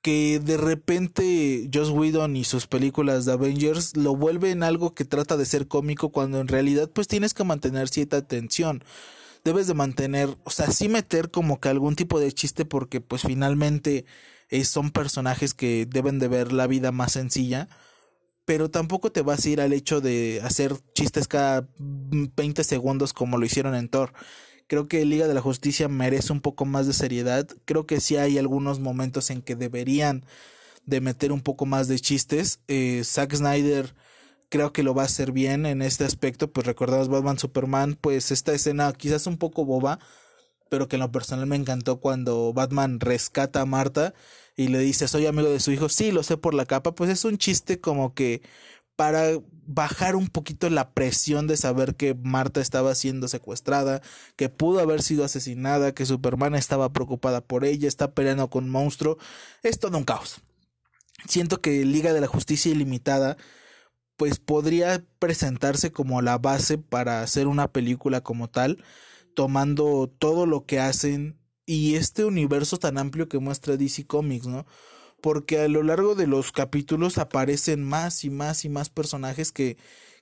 que 0.02 0.38
de 0.38 0.56
repente 0.56 1.68
Joss 1.72 1.90
Whedon 1.90 2.36
y 2.36 2.44
sus 2.44 2.66
películas 2.66 3.24
de 3.24 3.32
Avengers 3.32 3.96
lo 3.96 4.14
vuelven 4.14 4.62
algo 4.62 4.94
que 4.94 5.04
trata 5.04 5.36
de 5.36 5.44
ser 5.46 5.68
cómico 5.68 6.10
cuando 6.10 6.40
en 6.40 6.48
realidad 6.48 6.90
pues 6.92 7.08
tienes 7.08 7.34
que 7.34 7.44
mantener 7.44 7.88
cierta 7.88 8.26
tensión. 8.26 8.84
Debes 9.44 9.66
de 9.66 9.74
mantener, 9.74 10.36
o 10.44 10.50
sea, 10.50 10.70
sí 10.70 10.88
meter 10.88 11.30
como 11.30 11.60
que 11.60 11.68
algún 11.68 11.96
tipo 11.96 12.20
de 12.20 12.32
chiste 12.32 12.64
porque 12.64 13.00
pues 13.00 13.22
finalmente 13.22 14.04
eh, 14.48 14.64
son 14.64 14.90
personajes 14.90 15.54
que 15.54 15.86
deben 15.86 16.18
de 16.18 16.28
ver 16.28 16.52
la 16.52 16.66
vida 16.66 16.92
más 16.92 17.12
sencilla 17.12 17.68
pero 18.46 18.70
tampoco 18.70 19.12
te 19.12 19.22
vas 19.22 19.44
a 19.44 19.48
ir 19.50 19.60
al 19.60 19.72
hecho 19.74 20.00
de 20.00 20.40
hacer 20.42 20.74
chistes 20.94 21.28
cada 21.28 21.68
20 21.78 22.64
segundos 22.64 23.12
como 23.12 23.36
lo 23.36 23.44
hicieron 23.44 23.74
en 23.74 23.88
Thor. 23.88 24.12
Creo 24.68 24.88
que 24.88 25.04
Liga 25.04 25.28
de 25.28 25.34
la 25.34 25.40
Justicia 25.42 25.88
merece 25.88 26.32
un 26.32 26.40
poco 26.40 26.64
más 26.64 26.86
de 26.86 26.92
seriedad. 26.92 27.46
Creo 27.64 27.86
que 27.86 28.00
sí 28.00 28.16
hay 28.16 28.38
algunos 28.38 28.80
momentos 28.80 29.30
en 29.30 29.42
que 29.42 29.56
deberían 29.56 30.24
de 30.86 31.00
meter 31.00 31.32
un 31.32 31.40
poco 31.40 31.66
más 31.66 31.88
de 31.88 31.98
chistes. 31.98 32.60
Eh, 32.68 33.02
Zack 33.04 33.34
Snyder 33.34 33.94
creo 34.48 34.72
que 34.72 34.84
lo 34.84 34.94
va 34.94 35.02
a 35.02 35.06
hacer 35.06 35.32
bien 35.32 35.66
en 35.66 35.82
este 35.82 36.04
aspecto. 36.04 36.52
Pues 36.52 36.66
recordamos 36.66 37.08
Batman 37.08 37.38
Superman, 37.38 37.98
pues 38.00 38.30
esta 38.30 38.52
escena 38.52 38.92
quizás 38.92 39.26
un 39.26 39.38
poco 39.38 39.64
boba, 39.64 39.98
pero 40.68 40.88
que 40.88 40.96
en 40.96 41.00
lo 41.00 41.12
personal 41.12 41.46
me 41.46 41.56
encantó 41.56 42.00
cuando 42.00 42.52
Batman 42.52 43.00
rescata 43.00 43.60
a 43.60 43.66
Marta 43.66 44.14
y 44.56 44.68
le 44.68 44.78
dice 44.78 45.08
soy 45.08 45.26
amigo 45.26 45.50
de 45.50 45.60
su 45.60 45.72
hijo, 45.72 45.88
sí, 45.88 46.12
lo 46.12 46.22
sé 46.22 46.36
por 46.36 46.54
la 46.54 46.66
capa, 46.66 46.94
pues 46.94 47.10
es 47.10 47.24
un 47.24 47.38
chiste 47.38 47.80
como 47.80 48.14
que 48.14 48.42
para 48.96 49.38
bajar 49.66 50.16
un 50.16 50.28
poquito 50.28 50.70
la 50.70 50.92
presión 50.92 51.46
de 51.46 51.56
saber 51.56 51.96
que 51.96 52.14
Marta 52.14 52.60
estaba 52.60 52.94
siendo 52.94 53.28
secuestrada, 53.28 54.00
que 54.36 54.48
pudo 54.48 54.80
haber 54.80 55.02
sido 55.02 55.24
asesinada, 55.24 55.92
que 55.92 56.06
Superman 56.06 56.54
estaba 56.54 56.92
preocupada 56.92 57.42
por 57.42 57.64
ella, 57.64 57.88
está 57.88 58.12
peleando 58.14 58.48
con 58.48 58.64
un 58.64 58.70
monstruo, 58.70 59.18
es 59.62 59.78
todo 59.78 59.98
un 59.98 60.04
caos. 60.04 60.40
Siento 61.28 61.60
que 61.60 61.84
Liga 61.84 62.12
de 62.12 62.20
la 62.20 62.26
Justicia 62.26 62.72
Ilimitada 62.72 63.36
pues 64.16 64.38
podría 64.38 65.04
presentarse 65.18 65.92
como 65.92 66.22
la 66.22 66.38
base 66.38 66.78
para 66.78 67.22
hacer 67.22 67.46
una 67.48 67.68
película 67.72 68.22
como 68.22 68.48
tal, 68.48 68.82
tomando 69.36 70.12
todo 70.18 70.46
lo 70.46 70.66
que 70.66 70.80
hacen 70.80 71.38
y 71.66 71.94
este 71.94 72.24
universo 72.24 72.78
tan 72.78 72.98
amplio 72.98 73.28
que 73.28 73.38
muestra 73.38 73.76
DC 73.76 74.06
Comics, 74.06 74.46
¿no? 74.46 74.66
porque 75.20 75.58
a 75.60 75.68
lo 75.68 75.82
largo 75.82 76.14
de 76.14 76.26
los 76.26 76.52
capítulos 76.52 77.18
aparecen 77.18 77.84
más 77.84 78.24
y 78.24 78.30
más 78.30 78.64
y 78.64 78.68
más 78.68 78.90
personajes 78.90 79.52
que, 79.52 79.76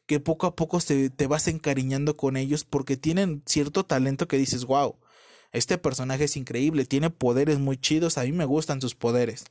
que 0.06 0.20
poco 0.20 0.46
a 0.46 0.56
poco 0.56 0.80
te, 0.80 1.10
te 1.10 1.26
vas 1.26 1.48
encariñando 1.48 2.16
con 2.16 2.36
ellos 2.36 2.64
porque 2.64 2.96
tienen 2.96 3.42
cierto 3.46 3.84
talento 3.84 4.28
que 4.28 4.38
dices, 4.38 4.64
wow, 4.64 4.96
este 5.52 5.78
personaje 5.78 6.24
es 6.24 6.36
increíble, 6.36 6.84
tiene 6.84 7.10
poderes 7.10 7.58
muy 7.58 7.76
chidos, 7.76 8.18
a 8.18 8.22
mí 8.22 8.32
me 8.32 8.44
gustan 8.44 8.80
sus 8.80 8.94
poderes. 8.94 9.44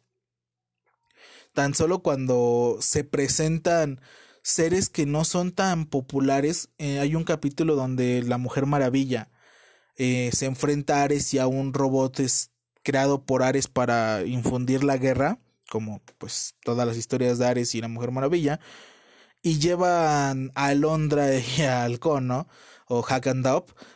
Tan 1.53 1.75
solo 1.75 1.99
cuando 1.99 2.77
se 2.81 3.03
presentan 3.03 4.01
seres 4.41 4.89
que 4.89 5.05
no 5.05 5.23
son 5.23 5.51
tan 5.51 5.85
populares, 5.85 6.69
eh, 6.79 6.99
hay 6.99 7.15
un 7.15 7.23
capítulo 7.23 7.75
donde 7.75 8.23
la 8.23 8.37
Mujer 8.37 8.65
Maravilla 8.65 9.29
eh, 9.97 10.31
se 10.33 10.45
enfrenta 10.45 10.97
a 10.97 11.03
Ares 11.03 11.33
y 11.33 11.39
a 11.39 11.47
un 11.47 11.73
robot 11.73 12.19
creado 12.83 13.23
por 13.23 13.43
Ares 13.43 13.67
para 13.67 14.23
infundir 14.25 14.83
la 14.83 14.97
guerra, 14.97 15.39
como 15.69 16.01
pues 16.17 16.55
todas 16.63 16.87
las 16.87 16.97
historias 16.97 17.37
de 17.39 17.47
Ares 17.47 17.75
y 17.75 17.81
la 17.81 17.87
Mujer 17.87 18.11
Maravilla, 18.11 18.59
y 19.41 19.59
llevan 19.59 20.51
a 20.55 20.67
Alondra 20.67 21.27
y 21.35 21.61
a 21.61 21.83
Halcón, 21.83 22.27
¿no? 22.27 22.47
O 22.87 23.01
Hack 23.01 23.27
and 23.27 23.45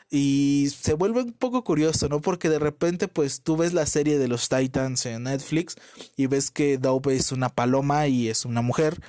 y 0.09 0.69
se 0.69 0.93
vuelve 0.93 1.21
un 1.23 1.33
poco 1.33 1.63
curioso, 1.63 2.07
¿no? 2.07 2.21
Porque 2.21 2.49
de 2.49 2.59
repente, 2.59 3.07
pues 3.07 3.41
tú 3.41 3.57
ves 3.57 3.73
la 3.73 3.85
serie 3.85 4.17
de 4.17 4.27
los 4.27 4.47
Titans 4.47 5.05
en 5.05 5.23
Netflix 5.23 5.75
y 6.15 6.27
ves 6.27 6.49
que 6.49 6.77
Dove 6.77 7.15
es 7.15 7.31
una 7.31 7.49
paloma 7.49 8.07
y 8.07 8.29
es 8.29 8.45
una 8.45 8.61
mujer. 8.61 9.01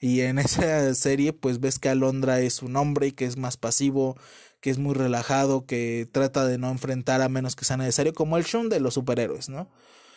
Y 0.00 0.20
en 0.20 0.38
esa 0.38 0.94
serie, 0.94 1.32
pues 1.32 1.60
ves 1.60 1.78
que 1.78 1.88
Alondra 1.88 2.40
es 2.40 2.62
un 2.62 2.76
hombre 2.76 3.08
y 3.08 3.12
que 3.12 3.24
es 3.24 3.36
más 3.36 3.56
pasivo, 3.56 4.16
que 4.60 4.70
es 4.70 4.78
muy 4.78 4.94
relajado, 4.94 5.66
que 5.66 6.08
trata 6.10 6.46
de 6.46 6.58
no 6.58 6.70
enfrentar 6.70 7.22
a 7.22 7.28
menos 7.28 7.56
que 7.56 7.64
sea 7.64 7.76
necesario, 7.76 8.14
como 8.14 8.36
el 8.36 8.44
Shun 8.44 8.68
de 8.68 8.80
los 8.80 8.94
superhéroes, 8.94 9.48
¿no? 9.48 9.70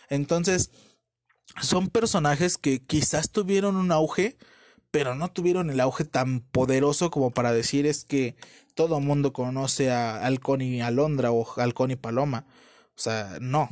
Entonces, 0.10 0.72
son 1.62 1.90
personajes 1.90 2.58
que 2.58 2.84
quizás 2.86 3.32
tuvieron 3.32 3.76
un 3.76 3.92
auge, 3.92 4.38
pero 4.92 5.16
no 5.16 5.32
tuvieron 5.32 5.70
el 5.70 5.80
auge 5.80 6.04
tan 6.06 6.42
poderoso 6.42 7.12
como 7.12 7.32
para 7.32 7.52
decir 7.54 7.86
es 7.86 8.06
que 8.06 8.36
todo 8.76 9.00
mundo 9.00 9.34
conoce 9.34 9.92
a 9.92 10.26
Halcón 10.26 10.62
y 10.62 10.82
Alondra 10.82 11.32
o 11.32 11.46
Halcón 11.60 11.92
y 11.92 11.96
Paloma. 11.96 12.46
O 12.96 13.02
sea, 13.02 13.38
no. 13.42 13.70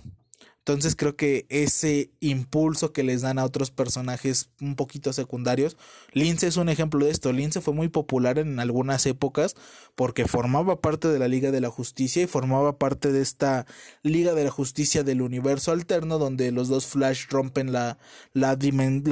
Entonces 0.68 0.98
creo 0.98 1.16
que 1.16 1.46
ese 1.48 2.12
impulso 2.20 2.92
que 2.92 3.02
les 3.02 3.22
dan 3.22 3.40
a 3.40 3.46
otros 3.46 3.72
personajes 3.72 4.50
un 4.60 4.76
poquito 4.76 5.14
secundarios, 5.14 5.78
Lince 6.12 6.46
es 6.46 6.58
un 6.58 6.68
ejemplo 6.68 7.06
de 7.06 7.12
esto. 7.12 7.32
Lince 7.32 7.62
fue 7.62 7.74
muy 7.74 7.88
popular 7.88 8.38
en 8.38 8.60
algunas 8.60 9.06
épocas 9.06 9.56
porque 9.96 10.28
formaba 10.28 10.82
parte 10.82 11.08
de 11.08 11.20
la 11.20 11.30
Liga 11.30 11.52
de 11.52 11.62
la 11.62 11.70
Justicia 11.70 12.22
y 12.22 12.28
formaba 12.28 12.78
parte 12.78 13.14
de 13.14 13.22
esta 13.22 13.66
Liga 14.04 14.34
de 14.34 14.44
la 14.44 14.52
Justicia 14.52 15.06
del 15.06 15.22
universo 15.22 15.72
alterno 15.72 16.18
donde 16.18 16.52
los 16.52 16.68
dos 16.68 16.86
Flash 16.86 17.28
rompen 17.30 17.72
la, 17.72 17.98
la, 18.34 18.58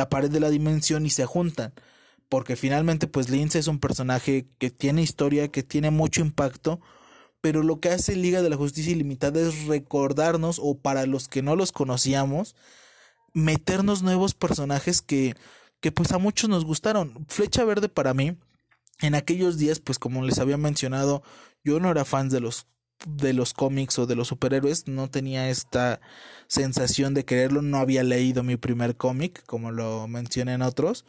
pared 0.10 0.30
de 0.30 0.42
la 0.42 0.50
dimensión 0.50 1.06
y 1.06 1.10
se 1.10 1.26
juntan 1.26 1.72
porque 2.28 2.58
finalmente 2.58 3.08
pues 3.08 3.30
Lince 3.30 3.60
es 3.60 3.68
un 3.68 3.80
personaje 3.80 4.46
que 4.58 4.72
tiene 4.72 5.04
historia, 5.04 5.48
que 5.48 5.64
tiene 5.64 5.90
mucho 5.90 6.20
impacto, 6.20 6.82
pero 7.46 7.62
lo 7.62 7.80
que 7.80 7.90
hace 7.90 8.16
Liga 8.16 8.42
de 8.42 8.50
la 8.50 8.56
Justicia 8.56 8.92
Ilimitada 8.92 9.40
es 9.40 9.68
recordarnos, 9.68 10.60
o 10.60 10.80
para 10.80 11.06
los 11.06 11.28
que 11.28 11.44
no 11.44 11.56
los 11.56 11.72
conocíamos, 11.72 12.56
meternos 13.34 14.02
nuevos 14.02 14.34
personajes 14.34 15.04
que, 15.04 15.36
que 15.80 15.92
pues 15.92 16.12
a 16.12 16.18
muchos 16.18 16.50
nos 16.50 16.66
gustaron. 16.66 17.24
Flecha 17.28 17.64
Verde 17.64 17.88
para 17.88 18.16
mí, 18.16 18.36
en 19.00 19.14
aquellos 19.14 19.60
días, 19.60 19.80
pues 19.80 20.00
como 20.00 20.24
les 20.24 20.40
había 20.40 20.58
mencionado, 20.58 21.22
yo 21.64 21.80
no 21.80 21.92
era 21.92 22.04
fan 22.04 22.30
de 22.30 22.40
los 22.40 22.66
de 23.06 23.34
los 23.34 23.54
cómics 23.54 24.00
o 24.00 24.08
de 24.08 24.16
los 24.16 24.30
superhéroes, 24.30 24.88
no 24.88 25.12
tenía 25.12 25.48
esta 25.52 26.02
sensación 26.48 27.14
de 27.14 27.26
quererlo, 27.26 27.62
no 27.62 27.78
había 27.78 28.04
leído 28.04 28.42
mi 28.42 28.58
primer 28.58 28.98
cómic, 28.98 29.46
como 29.46 29.70
lo 29.70 30.08
mencioné 30.08 30.54
en 30.54 30.64
otros, 30.64 31.06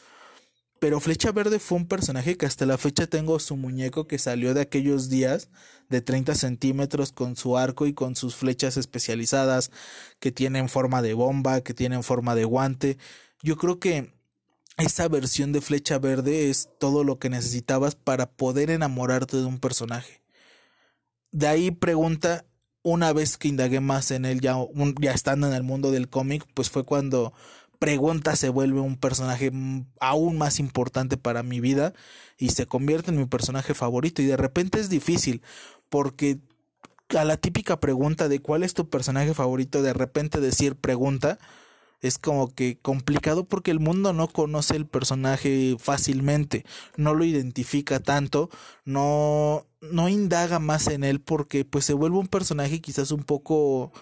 pero 0.78 1.00
Flecha 1.00 1.32
Verde 1.32 1.58
fue 1.58 1.78
un 1.78 1.86
personaje 1.86 2.36
que 2.36 2.46
hasta 2.46 2.66
la 2.66 2.78
fecha 2.78 3.06
tengo 3.06 3.38
su 3.38 3.56
muñeco 3.56 4.06
que 4.06 4.18
salió 4.18 4.52
de 4.52 4.60
aquellos 4.60 5.08
días 5.08 5.48
de 5.88 6.02
30 6.02 6.34
centímetros 6.34 7.12
con 7.12 7.36
su 7.36 7.56
arco 7.56 7.86
y 7.86 7.94
con 7.94 8.16
sus 8.16 8.34
flechas 8.34 8.76
especializadas 8.76 9.70
que 10.20 10.32
tienen 10.32 10.68
forma 10.68 11.00
de 11.00 11.14
bomba, 11.14 11.62
que 11.62 11.74
tienen 11.74 12.02
forma 12.02 12.34
de 12.34 12.44
guante. 12.44 12.98
Yo 13.42 13.56
creo 13.56 13.78
que 13.78 14.12
esa 14.76 15.08
versión 15.08 15.52
de 15.52 15.62
Flecha 15.62 15.98
Verde 15.98 16.50
es 16.50 16.68
todo 16.78 17.04
lo 17.04 17.18
que 17.18 17.30
necesitabas 17.30 17.94
para 17.94 18.30
poder 18.30 18.70
enamorarte 18.70 19.38
de 19.38 19.44
un 19.44 19.58
personaje. 19.58 20.20
De 21.32 21.46
ahí 21.46 21.70
pregunta, 21.70 22.44
una 22.82 23.12
vez 23.12 23.38
que 23.38 23.48
indagué 23.48 23.80
más 23.80 24.10
en 24.10 24.24
él, 24.24 24.40
ya, 24.40 24.56
ya 25.00 25.12
estando 25.12 25.46
en 25.48 25.54
el 25.54 25.62
mundo 25.62 25.90
del 25.90 26.08
cómic, 26.08 26.46
pues 26.54 26.70
fue 26.70 26.84
cuando 26.84 27.32
Pregunta 27.78 28.36
se 28.36 28.48
vuelve 28.48 28.80
un 28.80 28.96
personaje 28.96 29.52
aún 30.00 30.38
más 30.38 30.58
importante 30.58 31.16
para 31.16 31.42
mi 31.42 31.60
vida 31.60 31.92
y 32.38 32.50
se 32.50 32.66
convierte 32.66 33.10
en 33.10 33.18
mi 33.18 33.26
personaje 33.26 33.74
favorito. 33.74 34.22
Y 34.22 34.26
de 34.26 34.36
repente 34.36 34.80
es 34.80 34.88
difícil 34.88 35.42
porque 35.88 36.38
a 37.10 37.24
la 37.24 37.36
típica 37.36 37.78
pregunta 37.78 38.28
de 38.28 38.40
cuál 38.40 38.62
es 38.62 38.74
tu 38.74 38.88
personaje 38.88 39.34
favorito 39.34 39.82
de 39.82 39.92
repente 39.92 40.40
decir 40.40 40.74
pregunta 40.74 41.38
es 42.00 42.18
como 42.18 42.54
que 42.54 42.78
complicado 42.80 43.44
porque 43.44 43.70
el 43.70 43.80
mundo 43.80 44.12
no 44.12 44.28
conoce 44.28 44.76
el 44.76 44.86
personaje 44.86 45.76
fácilmente, 45.78 46.64
no 46.96 47.14
lo 47.14 47.24
identifica 47.24 48.00
tanto, 48.00 48.50
no 48.84 49.66
no 49.80 50.08
indaga 50.08 50.58
más 50.58 50.88
en 50.88 51.04
él 51.04 51.20
porque 51.20 51.64
pues 51.64 51.84
se 51.84 51.94
vuelve 51.94 52.18
un 52.18 52.26
personaje 52.26 52.80
quizás 52.80 53.12
un 53.12 53.22
poco 53.24 53.92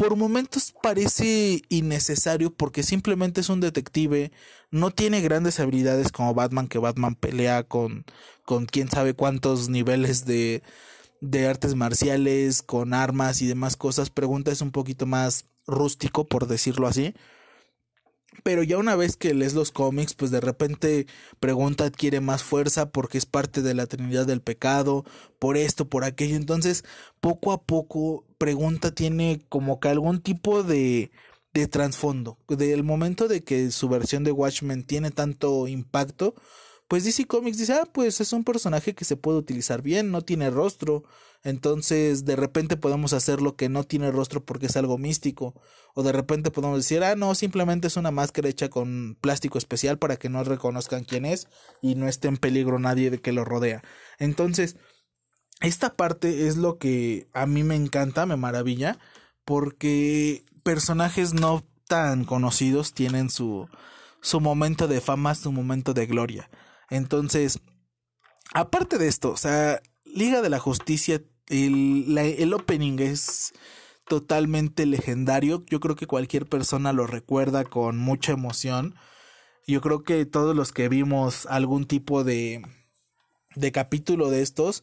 por 0.00 0.16
momentos 0.16 0.72
parece 0.82 1.60
innecesario 1.68 2.50
porque 2.54 2.82
simplemente 2.82 3.42
es 3.42 3.50
un 3.50 3.60
detective, 3.60 4.32
no 4.70 4.90
tiene 4.92 5.20
grandes 5.20 5.60
habilidades 5.60 6.10
como 6.10 6.32
Batman, 6.32 6.68
que 6.68 6.78
Batman 6.78 7.14
pelea 7.14 7.64
con, 7.64 8.06
con 8.46 8.64
quién 8.64 8.88
sabe 8.88 9.12
cuántos 9.12 9.68
niveles 9.68 10.24
de, 10.24 10.62
de 11.20 11.46
artes 11.46 11.74
marciales, 11.74 12.62
con 12.62 12.94
armas 12.94 13.42
y 13.42 13.46
demás 13.46 13.76
cosas. 13.76 14.08
Pregunta 14.08 14.50
es 14.50 14.62
un 14.62 14.70
poquito 14.70 15.04
más 15.04 15.44
rústico, 15.66 16.26
por 16.26 16.46
decirlo 16.46 16.86
así. 16.86 17.12
Pero 18.42 18.62
ya 18.62 18.78
una 18.78 18.96
vez 18.96 19.16
que 19.16 19.34
lees 19.34 19.54
los 19.54 19.70
cómics, 19.70 20.14
pues 20.14 20.30
de 20.30 20.40
repente 20.40 21.06
Pregunta 21.40 21.84
adquiere 21.84 22.20
más 22.20 22.42
fuerza 22.42 22.90
porque 22.90 23.18
es 23.18 23.26
parte 23.26 23.62
de 23.62 23.74
la 23.74 23.86
Trinidad 23.86 24.26
del 24.26 24.40
Pecado, 24.40 25.04
por 25.38 25.56
esto, 25.56 25.88
por 25.88 26.04
aquello. 26.04 26.36
Entonces, 26.36 26.84
poco 27.20 27.52
a 27.52 27.62
poco, 27.62 28.24
Pregunta 28.38 28.94
tiene 28.94 29.40
como 29.48 29.80
que 29.80 29.88
algún 29.88 30.20
tipo 30.20 30.62
de, 30.62 31.10
de 31.52 31.66
trasfondo. 31.66 32.38
Del 32.48 32.84
momento 32.84 33.28
de 33.28 33.42
que 33.42 33.70
su 33.70 33.88
versión 33.88 34.24
de 34.24 34.32
Watchmen 34.32 34.84
tiene 34.84 35.10
tanto 35.10 35.66
impacto, 35.68 36.34
pues 36.90 37.04
DC 37.04 37.26
Comics 37.26 37.56
dice, 37.56 37.74
ah, 37.74 37.88
pues 37.92 38.20
es 38.20 38.32
un 38.32 38.42
personaje 38.42 38.96
que 38.96 39.04
se 39.04 39.16
puede 39.16 39.38
utilizar 39.38 39.80
bien, 39.80 40.10
no 40.10 40.22
tiene 40.22 40.50
rostro, 40.50 41.04
entonces 41.44 42.24
de 42.24 42.34
repente 42.34 42.76
podemos 42.76 43.12
hacer 43.12 43.40
lo 43.40 43.54
que 43.54 43.68
no 43.68 43.84
tiene 43.84 44.10
rostro 44.10 44.44
porque 44.44 44.66
es 44.66 44.76
algo 44.76 44.98
místico, 44.98 45.54
o 45.94 46.02
de 46.02 46.10
repente 46.10 46.50
podemos 46.50 46.78
decir, 46.78 47.04
ah, 47.04 47.14
no, 47.14 47.36
simplemente 47.36 47.86
es 47.86 47.96
una 47.96 48.10
máscara 48.10 48.48
hecha 48.48 48.70
con 48.70 49.16
plástico 49.20 49.56
especial 49.56 49.98
para 49.98 50.16
que 50.16 50.30
no 50.30 50.42
reconozcan 50.42 51.04
quién 51.04 51.26
es 51.26 51.46
y 51.80 51.94
no 51.94 52.08
esté 52.08 52.26
en 52.26 52.38
peligro 52.38 52.80
nadie 52.80 53.08
de 53.10 53.20
que 53.20 53.30
lo 53.30 53.44
rodea. 53.44 53.84
Entonces, 54.18 54.74
esta 55.60 55.94
parte 55.94 56.48
es 56.48 56.56
lo 56.56 56.78
que 56.78 57.28
a 57.32 57.46
mí 57.46 57.62
me 57.62 57.76
encanta, 57.76 58.26
me 58.26 58.34
maravilla, 58.34 58.98
porque 59.44 60.44
personajes 60.64 61.34
no 61.34 61.64
tan 61.86 62.24
conocidos 62.24 62.94
tienen 62.94 63.30
su, 63.30 63.68
su 64.20 64.40
momento 64.40 64.88
de 64.88 65.00
fama, 65.00 65.36
su 65.36 65.52
momento 65.52 65.94
de 65.94 66.06
gloria. 66.06 66.50
Entonces, 66.90 67.60
aparte 68.52 68.98
de 68.98 69.08
esto, 69.08 69.30
o 69.30 69.36
sea, 69.36 69.80
Liga 70.04 70.42
de 70.42 70.50
la 70.50 70.58
Justicia, 70.58 71.22
el, 71.48 72.18
el 72.18 72.52
opening 72.52 72.98
es 72.98 73.52
totalmente 74.08 74.86
legendario. 74.86 75.64
Yo 75.68 75.78
creo 75.80 75.94
que 75.94 76.08
cualquier 76.08 76.46
persona 76.46 76.92
lo 76.92 77.06
recuerda 77.06 77.64
con 77.64 77.96
mucha 77.96 78.32
emoción. 78.32 78.96
Yo 79.66 79.80
creo 79.80 80.02
que 80.02 80.26
todos 80.26 80.56
los 80.56 80.72
que 80.72 80.88
vimos 80.88 81.46
algún 81.46 81.86
tipo 81.86 82.24
de, 82.24 82.60
de 83.54 83.72
capítulo 83.72 84.28
de 84.30 84.42
estos, 84.42 84.82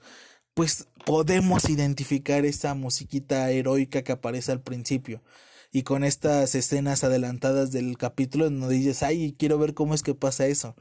pues 0.54 0.88
podemos 1.06 1.70
identificar 1.70 2.46
esa 2.46 2.74
musiquita 2.74 3.52
heroica 3.52 4.02
que 4.02 4.14
aparece 4.14 4.54
al 4.54 4.62
principio. 4.62 5.22
Y 5.74 5.84
con 5.84 6.06
estas 6.06 6.56
escenas 6.56 7.04
adelantadas 7.04 7.72
del 7.72 7.98
capítulo, 7.98 8.50
nos 8.50 8.70
dices, 8.70 9.04
ay, 9.04 9.36
quiero 9.38 9.60
ver 9.60 9.74
cómo 9.74 9.94
es 9.94 10.04
que 10.04 10.16
pasa 10.16 10.48
eso. 10.48 10.76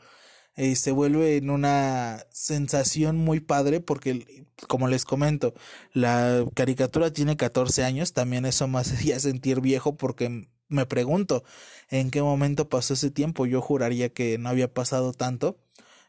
Eh, 0.56 0.74
se 0.76 0.90
vuelve 0.90 1.36
en 1.36 1.50
una 1.50 2.26
sensación 2.30 3.18
muy 3.18 3.40
padre 3.40 3.80
porque, 3.80 4.46
como 4.68 4.88
les 4.88 5.04
comento, 5.04 5.54
la 5.92 6.44
caricatura 6.54 7.12
tiene 7.12 7.36
14 7.36 7.84
años, 7.84 8.14
también 8.14 8.46
eso 8.46 8.66
me 8.66 8.78
hacía 8.78 9.20
sentir 9.20 9.60
viejo 9.60 9.96
porque 9.96 10.48
me 10.68 10.86
pregunto 10.86 11.44
en 11.90 12.10
qué 12.10 12.22
momento 12.22 12.68
pasó 12.68 12.94
ese 12.94 13.10
tiempo, 13.10 13.46
yo 13.46 13.60
juraría 13.60 14.08
que 14.12 14.38
no 14.38 14.48
había 14.48 14.72
pasado 14.72 15.12
tanto. 15.12 15.58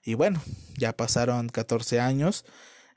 Y 0.03 0.13
bueno, 0.13 0.41
ya 0.77 0.93
pasaron 0.95 1.49
14 1.49 1.99
años, 1.99 2.45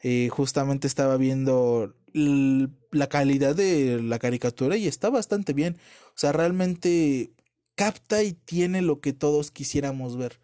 eh, 0.03 0.29
justamente 0.31 0.87
estaba 0.87 1.17
viendo 1.17 1.95
la 2.13 3.09
calidad 3.09 3.57
de 3.57 4.01
la 4.03 4.19
caricatura 4.19 4.77
y 4.77 4.87
está 4.87 5.11
bastante 5.11 5.53
bien, 5.53 5.79
o 6.09 6.19
sea, 6.19 6.33
realmente 6.33 7.33
capta 7.75 8.23
y 8.23 8.33
tiene 8.33 8.83
lo 8.83 9.01
que 9.01 9.13
todos 9.13 9.51
quisiéramos 9.51 10.17
ver. 10.17 10.39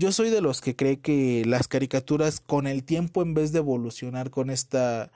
Yo 0.00 0.12
soy 0.12 0.30
de 0.30 0.40
los 0.40 0.62
que 0.62 0.74
cree 0.74 0.98
que 0.98 1.44
las 1.44 1.68
caricaturas 1.68 2.40
con 2.40 2.66
el 2.66 2.84
tiempo 2.84 3.20
en 3.20 3.34
vez 3.34 3.52
de 3.52 3.58
evolucionar 3.58 4.30
con 4.30 4.48
esta 4.48 5.12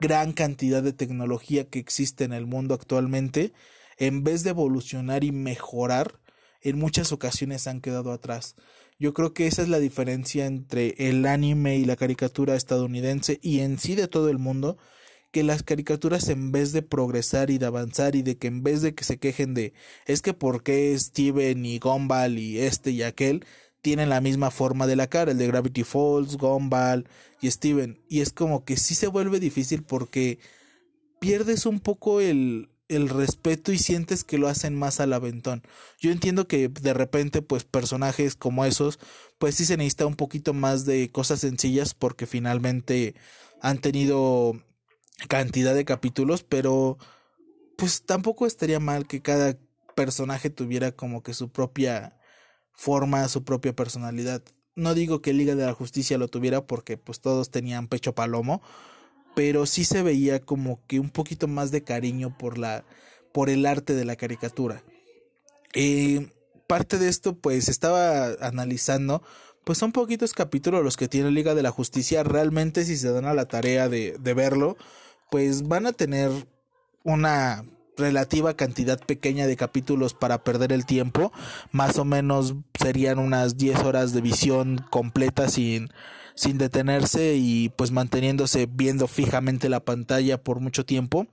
gran 0.00 0.32
cantidad 0.32 0.82
de 0.82 0.94
tecnología 0.94 1.68
que 1.68 1.78
existe 1.78 2.24
en 2.24 2.32
el 2.32 2.46
mundo 2.46 2.72
actualmente, 2.72 3.52
en 3.98 4.24
vez 4.24 4.42
de 4.42 4.50
evolucionar 4.50 5.22
y 5.22 5.32
mejorar, 5.32 6.18
en 6.62 6.78
muchas 6.78 7.12
ocasiones 7.12 7.66
han 7.66 7.82
quedado 7.82 8.10
atrás. 8.10 8.56
Yo 8.98 9.12
creo 9.12 9.34
que 9.34 9.48
esa 9.48 9.60
es 9.60 9.68
la 9.68 9.80
diferencia 9.80 10.46
entre 10.46 10.94
el 10.96 11.26
anime 11.26 11.76
y 11.76 11.84
la 11.84 11.96
caricatura 11.96 12.56
estadounidense 12.56 13.38
y 13.42 13.60
en 13.60 13.78
sí 13.78 13.96
de 13.96 14.08
todo 14.08 14.30
el 14.30 14.38
mundo, 14.38 14.78
que 15.30 15.42
las 15.42 15.62
caricaturas 15.62 16.30
en 16.30 16.52
vez 16.52 16.72
de 16.72 16.80
progresar 16.80 17.50
y 17.50 17.58
de 17.58 17.66
avanzar 17.66 18.16
y 18.16 18.22
de 18.22 18.38
que 18.38 18.46
en 18.46 18.62
vez 18.62 18.80
de 18.80 18.94
que 18.94 19.04
se 19.04 19.18
quejen 19.18 19.52
de 19.52 19.74
es 20.06 20.22
que 20.22 20.32
por 20.32 20.62
qué 20.62 20.98
Steven 20.98 21.66
y 21.66 21.78
Gumball 21.78 22.38
y 22.38 22.60
este 22.60 22.92
y 22.92 23.02
aquel 23.02 23.44
tienen 23.86 24.08
la 24.08 24.20
misma 24.20 24.50
forma 24.50 24.88
de 24.88 24.96
la 24.96 25.06
cara, 25.06 25.30
el 25.30 25.38
de 25.38 25.46
Gravity 25.46 25.84
Falls, 25.84 26.38
Gumball 26.38 27.08
y 27.40 27.48
Steven, 27.48 28.02
y 28.08 28.20
es 28.20 28.32
como 28.32 28.64
que 28.64 28.76
sí 28.76 28.96
se 28.96 29.06
vuelve 29.06 29.38
difícil 29.38 29.84
porque 29.84 30.40
pierdes 31.20 31.66
un 31.66 31.78
poco 31.78 32.20
el, 32.20 32.68
el 32.88 33.08
respeto 33.08 33.70
y 33.70 33.78
sientes 33.78 34.24
que 34.24 34.38
lo 34.38 34.48
hacen 34.48 34.74
más 34.74 34.98
al 34.98 35.12
aventón. 35.12 35.62
Yo 36.00 36.10
entiendo 36.10 36.48
que 36.48 36.66
de 36.66 36.94
repente 36.94 37.42
pues 37.42 37.62
personajes 37.62 38.34
como 38.34 38.64
esos 38.64 38.98
pues 39.38 39.54
sí 39.54 39.64
se 39.64 39.76
necesita 39.76 40.04
un 40.04 40.16
poquito 40.16 40.52
más 40.52 40.84
de 40.84 41.12
cosas 41.12 41.38
sencillas 41.38 41.94
porque 41.94 42.26
finalmente 42.26 43.14
han 43.62 43.78
tenido 43.78 44.60
cantidad 45.28 45.76
de 45.76 45.84
capítulos, 45.84 46.42
pero 46.42 46.98
pues 47.78 48.04
tampoco 48.04 48.46
estaría 48.46 48.80
mal 48.80 49.06
que 49.06 49.22
cada 49.22 49.56
personaje 49.94 50.50
tuviera 50.50 50.90
como 50.90 51.22
que 51.22 51.34
su 51.34 51.50
propia 51.50 52.15
forma, 52.76 53.26
su 53.26 53.42
propia 53.42 53.74
personalidad. 53.74 54.42
No 54.76 54.94
digo 54.94 55.22
que 55.22 55.32
Liga 55.32 55.56
de 55.56 55.66
la 55.66 55.72
Justicia 55.72 56.18
lo 56.18 56.28
tuviera 56.28 56.66
porque 56.66 56.98
pues 56.98 57.20
todos 57.20 57.50
tenían 57.50 57.88
pecho 57.88 58.14
palomo, 58.14 58.62
pero 59.34 59.66
sí 59.66 59.84
se 59.84 60.02
veía 60.02 60.40
como 60.40 60.80
que 60.86 61.00
un 61.00 61.10
poquito 61.10 61.48
más 61.48 61.70
de 61.70 61.82
cariño 61.82 62.36
por 62.38 62.58
la 62.58 62.84
por 63.32 63.50
el 63.50 63.66
arte 63.66 63.94
de 63.94 64.04
la 64.04 64.16
caricatura. 64.16 64.82
Eh, 65.74 66.30
parte 66.66 66.98
de 66.98 67.08
esto 67.08 67.36
pues 67.36 67.68
estaba 67.68 68.28
analizando 68.40 69.22
pues 69.64 69.78
son 69.78 69.92
poquitos 69.92 70.32
capítulos 70.32 70.84
los 70.84 70.96
que 70.96 71.08
tiene 71.08 71.30
Liga 71.30 71.54
de 71.54 71.62
la 71.62 71.70
Justicia 71.70 72.22
realmente 72.22 72.84
si 72.84 72.96
se 72.96 73.10
dan 73.10 73.24
a 73.24 73.34
la 73.34 73.46
tarea 73.46 73.88
de, 73.88 74.16
de 74.18 74.34
verlo 74.34 74.76
pues 75.30 75.66
van 75.66 75.86
a 75.86 75.92
tener 75.92 76.30
una 77.04 77.64
relativa 77.96 78.54
cantidad 78.54 79.00
pequeña 79.00 79.46
de 79.46 79.56
capítulos 79.56 80.14
para 80.14 80.44
perder 80.44 80.72
el 80.72 80.84
tiempo 80.84 81.32
más 81.72 81.98
o 81.98 82.04
menos 82.04 82.54
serían 82.78 83.18
unas 83.18 83.56
10 83.56 83.80
horas 83.84 84.12
de 84.12 84.20
visión 84.20 84.84
completa 84.90 85.48
sin 85.48 85.88
sin 86.36 86.58
detenerse 86.58 87.34
y 87.36 87.70
pues 87.70 87.90
manteniéndose 87.90 88.68
viendo 88.70 89.08
fijamente 89.08 89.68
la 89.68 89.84
pantalla 89.84 90.42
por 90.42 90.60
mucho 90.60 90.84
tiempo. 90.84 91.26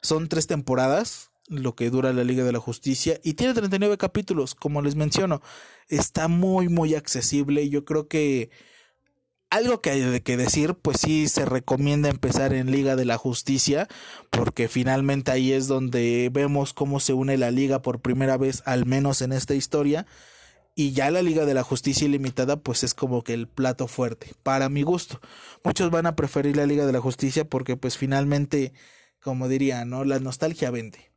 Son 0.00 0.28
tres 0.28 0.46
temporadas, 0.46 1.30
lo 1.48 1.74
que 1.74 1.90
dura 1.90 2.12
la 2.12 2.24
Liga 2.24 2.44
de 2.44 2.52
la 2.52 2.58
Justicia, 2.58 3.20
y 3.22 3.34
tiene 3.34 3.54
39 3.54 3.98
capítulos, 3.98 4.54
como 4.54 4.82
les 4.82 4.96
menciono. 4.96 5.42
Está 5.88 6.28
muy, 6.28 6.68
muy 6.68 6.94
accesible. 6.94 7.68
Yo 7.68 7.84
creo 7.84 8.08
que 8.08 8.50
algo 9.50 9.80
que 9.80 9.90
hay 9.90 10.00
de 10.00 10.22
que 10.22 10.36
decir, 10.36 10.74
pues 10.74 11.00
sí 11.00 11.28
se 11.28 11.44
recomienda 11.44 12.08
empezar 12.08 12.52
en 12.52 12.70
Liga 12.70 12.96
de 12.96 13.04
la 13.04 13.18
Justicia, 13.18 13.88
porque 14.30 14.68
finalmente 14.68 15.30
ahí 15.30 15.52
es 15.52 15.68
donde 15.68 16.30
vemos 16.32 16.72
cómo 16.72 17.00
se 17.00 17.12
une 17.12 17.38
la 17.38 17.50
liga 17.50 17.82
por 17.82 18.00
primera 18.00 18.36
vez, 18.36 18.62
al 18.66 18.86
menos 18.86 19.22
en 19.22 19.32
esta 19.32 19.54
historia 19.54 20.06
y 20.78 20.92
ya 20.92 21.10
la 21.10 21.22
Liga 21.22 21.44
de 21.44 21.54
la 21.54 21.64
Justicia 21.64 22.06
Ilimitada 22.06 22.60
pues 22.60 22.84
es 22.84 22.94
como 22.94 23.24
que 23.24 23.34
el 23.34 23.48
plato 23.48 23.88
fuerte, 23.88 24.30
para 24.44 24.68
mi 24.68 24.84
gusto. 24.84 25.20
Muchos 25.64 25.90
van 25.90 26.06
a 26.06 26.14
preferir 26.14 26.56
la 26.56 26.66
Liga 26.66 26.86
de 26.86 26.92
la 26.92 27.00
Justicia 27.00 27.44
porque 27.44 27.76
pues 27.76 27.98
finalmente, 27.98 28.72
como 29.20 29.48
diría, 29.48 29.84
¿no? 29.84 30.04
La 30.04 30.20
nostalgia 30.20 30.70
vende. 30.70 31.10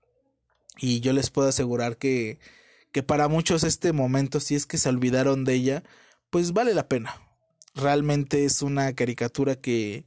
Y 0.80 1.02
yo 1.02 1.14
les 1.14 1.30
puedo 1.30 1.50
asegurar 1.50 1.98
que, 1.98 2.40
que 2.92 3.04
para 3.04 3.28
muchos 3.28 3.64
este 3.64 3.94
momento, 3.94 4.40
si 4.40 4.56
es 4.56 4.66
que 4.66 4.80
se 4.80 4.90
olvidaron 4.90 5.46
de 5.46 5.54
ella, 5.54 5.84
pues 6.32 6.54
vale 6.54 6.74
la 6.74 6.90
pena. 6.90 7.22
Realmente 7.74 8.46
es 8.46 8.62
una 8.62 8.94
caricatura 8.94 9.56
que, 9.56 10.06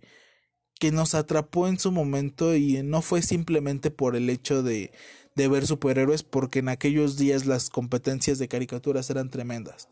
que 0.78 0.92
nos 0.92 1.14
atrapó 1.14 1.68
en 1.68 1.78
su 1.78 1.92
momento 1.92 2.54
y 2.54 2.82
no 2.82 3.02
fue 3.02 3.22
simplemente 3.22 3.90
por 3.90 4.16
el 4.16 4.28
hecho 4.30 4.62
de, 4.62 4.92
de 5.34 5.48
ver 5.48 5.66
superhéroes 5.66 6.22
porque 6.22 6.60
en 6.60 6.68
aquellos 6.68 7.16
días 7.16 7.46
las 7.46 7.70
competencias 7.70 8.38
de 8.38 8.48
caricaturas 8.48 9.10
eran 9.10 9.30
tremendas. 9.30 9.88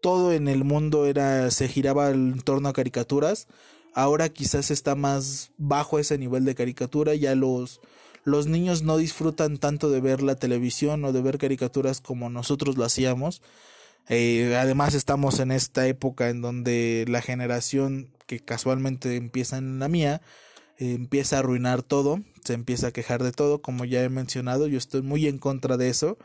Todo 0.00 0.32
en 0.32 0.48
el 0.48 0.64
mundo 0.64 1.06
era 1.06 1.50
se 1.50 1.68
giraba 1.68 2.10
en 2.10 2.40
torno 2.40 2.68
a 2.68 2.72
caricaturas. 2.72 3.48
Ahora 3.94 4.28
quizás 4.28 4.70
está 4.70 4.94
más 4.94 5.52
bajo 5.56 5.98
ese 5.98 6.18
nivel 6.18 6.44
de 6.44 6.54
caricatura, 6.54 7.14
ya 7.14 7.34
los 7.34 7.80
los 8.24 8.46
niños 8.46 8.82
no 8.82 8.96
disfrutan 8.96 9.58
tanto 9.58 9.90
de 9.90 10.00
ver 10.00 10.22
la 10.22 10.34
televisión 10.34 11.04
o 11.04 11.12
de 11.12 11.20
ver 11.20 11.36
caricaturas 11.36 12.00
como 12.00 12.30
nosotros 12.30 12.78
lo 12.78 12.84
hacíamos. 12.84 13.42
Eh, 14.08 14.56
además 14.56 14.94
estamos 14.94 15.40
en 15.40 15.50
esta 15.50 15.86
época 15.86 16.28
en 16.28 16.42
donde 16.42 17.04
la 17.08 17.22
generación 17.22 18.10
que 18.26 18.40
casualmente 18.40 19.16
empieza 19.16 19.56
en 19.58 19.78
la 19.78 19.88
mía 19.88 20.20
empieza 20.78 21.36
a 21.36 21.38
arruinar 21.40 21.82
todo, 21.82 22.20
se 22.44 22.54
empieza 22.54 22.88
a 22.88 22.92
quejar 22.92 23.22
de 23.22 23.32
todo, 23.32 23.62
como 23.62 23.84
ya 23.84 24.02
he 24.02 24.08
mencionado, 24.08 24.66
yo 24.66 24.78
estoy 24.78 25.02
muy 25.02 25.26
en 25.26 25.38
contra 25.38 25.76
de 25.76 25.88
eso. 25.88 26.18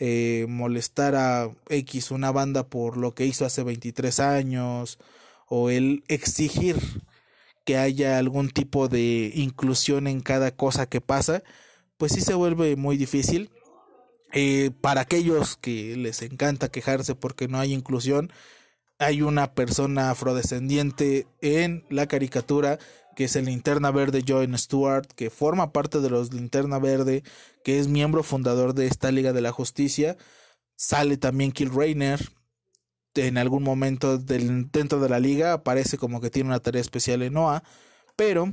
Eh, 0.00 0.46
molestar 0.48 1.14
a 1.14 1.50
X 1.68 2.10
una 2.10 2.32
banda 2.32 2.68
por 2.68 2.96
lo 2.96 3.14
que 3.14 3.26
hizo 3.26 3.44
hace 3.44 3.62
23 3.62 4.18
años 4.20 4.98
o 5.46 5.70
el 5.70 6.02
exigir 6.08 6.76
que 7.64 7.78
haya 7.78 8.18
algún 8.18 8.50
tipo 8.50 8.88
de 8.88 9.30
inclusión 9.34 10.06
en 10.08 10.20
cada 10.20 10.50
cosa 10.50 10.88
que 10.88 11.00
pasa, 11.00 11.42
pues 11.96 12.12
sí 12.12 12.20
se 12.20 12.34
vuelve 12.34 12.76
muy 12.76 12.96
difícil. 12.96 13.50
Eh, 14.36 14.72
para 14.80 15.02
aquellos 15.02 15.56
que 15.56 15.96
les 15.96 16.20
encanta 16.22 16.68
quejarse 16.68 17.14
porque 17.14 17.46
no 17.46 17.60
hay 17.60 17.72
inclusión, 17.72 18.32
hay 18.98 19.22
una 19.22 19.54
persona 19.54 20.10
afrodescendiente 20.10 21.28
en 21.40 21.84
la 21.88 22.06
caricatura 22.08 22.78
que 23.14 23.24
es 23.24 23.36
el 23.36 23.44
Linterna 23.44 23.92
Verde 23.92 24.24
Joan 24.26 24.58
Stewart, 24.58 25.06
que 25.06 25.30
forma 25.30 25.72
parte 25.72 26.00
de 26.00 26.10
los 26.10 26.34
Linterna 26.34 26.80
Verde, 26.80 27.22
que 27.62 27.78
es 27.78 27.86
miembro 27.86 28.24
fundador 28.24 28.74
de 28.74 28.86
esta 28.86 29.12
Liga 29.12 29.32
de 29.32 29.40
la 29.40 29.52
Justicia. 29.52 30.16
Sale 30.74 31.16
también 31.16 31.52
Kill 31.52 31.70
Rayner. 31.72 32.20
En 33.14 33.38
algún 33.38 33.62
momento 33.62 34.18
del, 34.18 34.68
dentro 34.72 34.98
de 34.98 35.08
la 35.08 35.20
liga 35.20 35.52
aparece 35.52 35.96
como 35.96 36.20
que 36.20 36.30
tiene 36.30 36.48
una 36.48 36.58
tarea 36.58 36.80
especial 36.80 37.22
en 37.22 37.34
Noah, 37.34 37.62
pero 38.16 38.52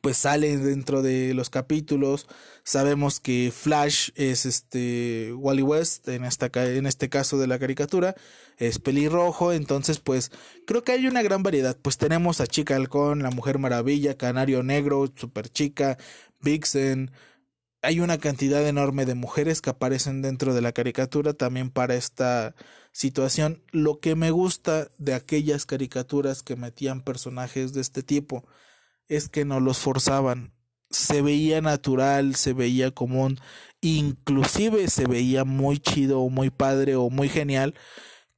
pues 0.00 0.16
sale 0.18 0.56
dentro 0.58 1.02
de 1.02 1.34
los 1.34 1.50
capítulos. 1.50 2.26
Sabemos 2.64 3.20
que 3.20 3.52
Flash 3.54 4.10
es 4.14 4.46
este 4.46 5.32
Wally 5.34 5.62
West 5.62 6.08
en 6.08 6.24
esta 6.24 6.50
en 6.54 6.86
este 6.86 7.08
caso 7.08 7.38
de 7.38 7.46
la 7.46 7.58
caricatura 7.58 8.14
es 8.58 8.78
pelirrojo, 8.78 9.52
entonces 9.52 10.00
pues 10.00 10.30
creo 10.66 10.82
que 10.84 10.92
hay 10.92 11.06
una 11.06 11.22
gran 11.22 11.42
variedad. 11.42 11.76
Pues 11.80 11.96
tenemos 11.98 12.40
a 12.40 12.46
Chica 12.46 12.76
Halcón, 12.76 13.22
la 13.22 13.30
Mujer 13.30 13.58
Maravilla, 13.58 14.16
Canario 14.16 14.62
Negro, 14.62 15.06
Super 15.16 15.48
Chica, 15.48 15.96
Vixen. 16.40 17.12
Hay 17.82 18.00
una 18.00 18.18
cantidad 18.18 18.66
enorme 18.66 19.06
de 19.06 19.14
mujeres 19.14 19.60
que 19.60 19.70
aparecen 19.70 20.22
dentro 20.22 20.54
de 20.54 20.62
la 20.62 20.72
caricatura 20.72 21.32
también 21.34 21.70
para 21.70 21.94
esta 21.94 22.54
situación. 22.92 23.62
Lo 23.70 24.00
que 24.00 24.16
me 24.16 24.32
gusta 24.32 24.88
de 24.98 25.14
aquellas 25.14 25.64
caricaturas 25.64 26.42
que 26.42 26.56
metían 26.56 27.02
personajes 27.02 27.72
de 27.72 27.80
este 27.80 28.02
tipo 28.02 28.44
es 29.08 29.28
que 29.28 29.44
no 29.44 29.60
los 29.60 29.78
forzaban. 29.78 30.52
Se 30.90 31.22
veía 31.22 31.60
natural, 31.60 32.34
se 32.34 32.52
veía 32.52 32.92
común, 32.92 33.38
inclusive 33.80 34.88
se 34.88 35.06
veía 35.06 35.44
muy 35.44 35.78
chido 35.78 36.20
o 36.20 36.30
muy 36.30 36.50
padre 36.50 36.96
o 36.96 37.10
muy 37.10 37.28
genial 37.28 37.74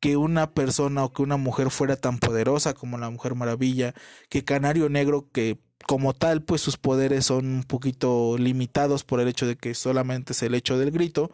que 0.00 0.16
una 0.16 0.52
persona 0.52 1.04
o 1.04 1.12
que 1.12 1.22
una 1.22 1.36
mujer 1.36 1.70
fuera 1.70 1.96
tan 1.96 2.18
poderosa 2.18 2.74
como 2.74 2.98
la 2.98 3.10
Mujer 3.10 3.34
Maravilla, 3.34 3.94
que 4.30 4.44
Canario 4.44 4.88
Negro, 4.88 5.28
que 5.30 5.58
como 5.86 6.14
tal, 6.14 6.42
pues 6.42 6.60
sus 6.62 6.76
poderes 6.78 7.26
son 7.26 7.46
un 7.46 7.64
poquito 7.64 8.36
limitados 8.38 9.04
por 9.04 9.20
el 9.20 9.28
hecho 9.28 9.46
de 9.46 9.56
que 9.56 9.74
solamente 9.74 10.32
es 10.32 10.42
el 10.42 10.54
hecho 10.54 10.78
del 10.78 10.90
grito, 10.90 11.30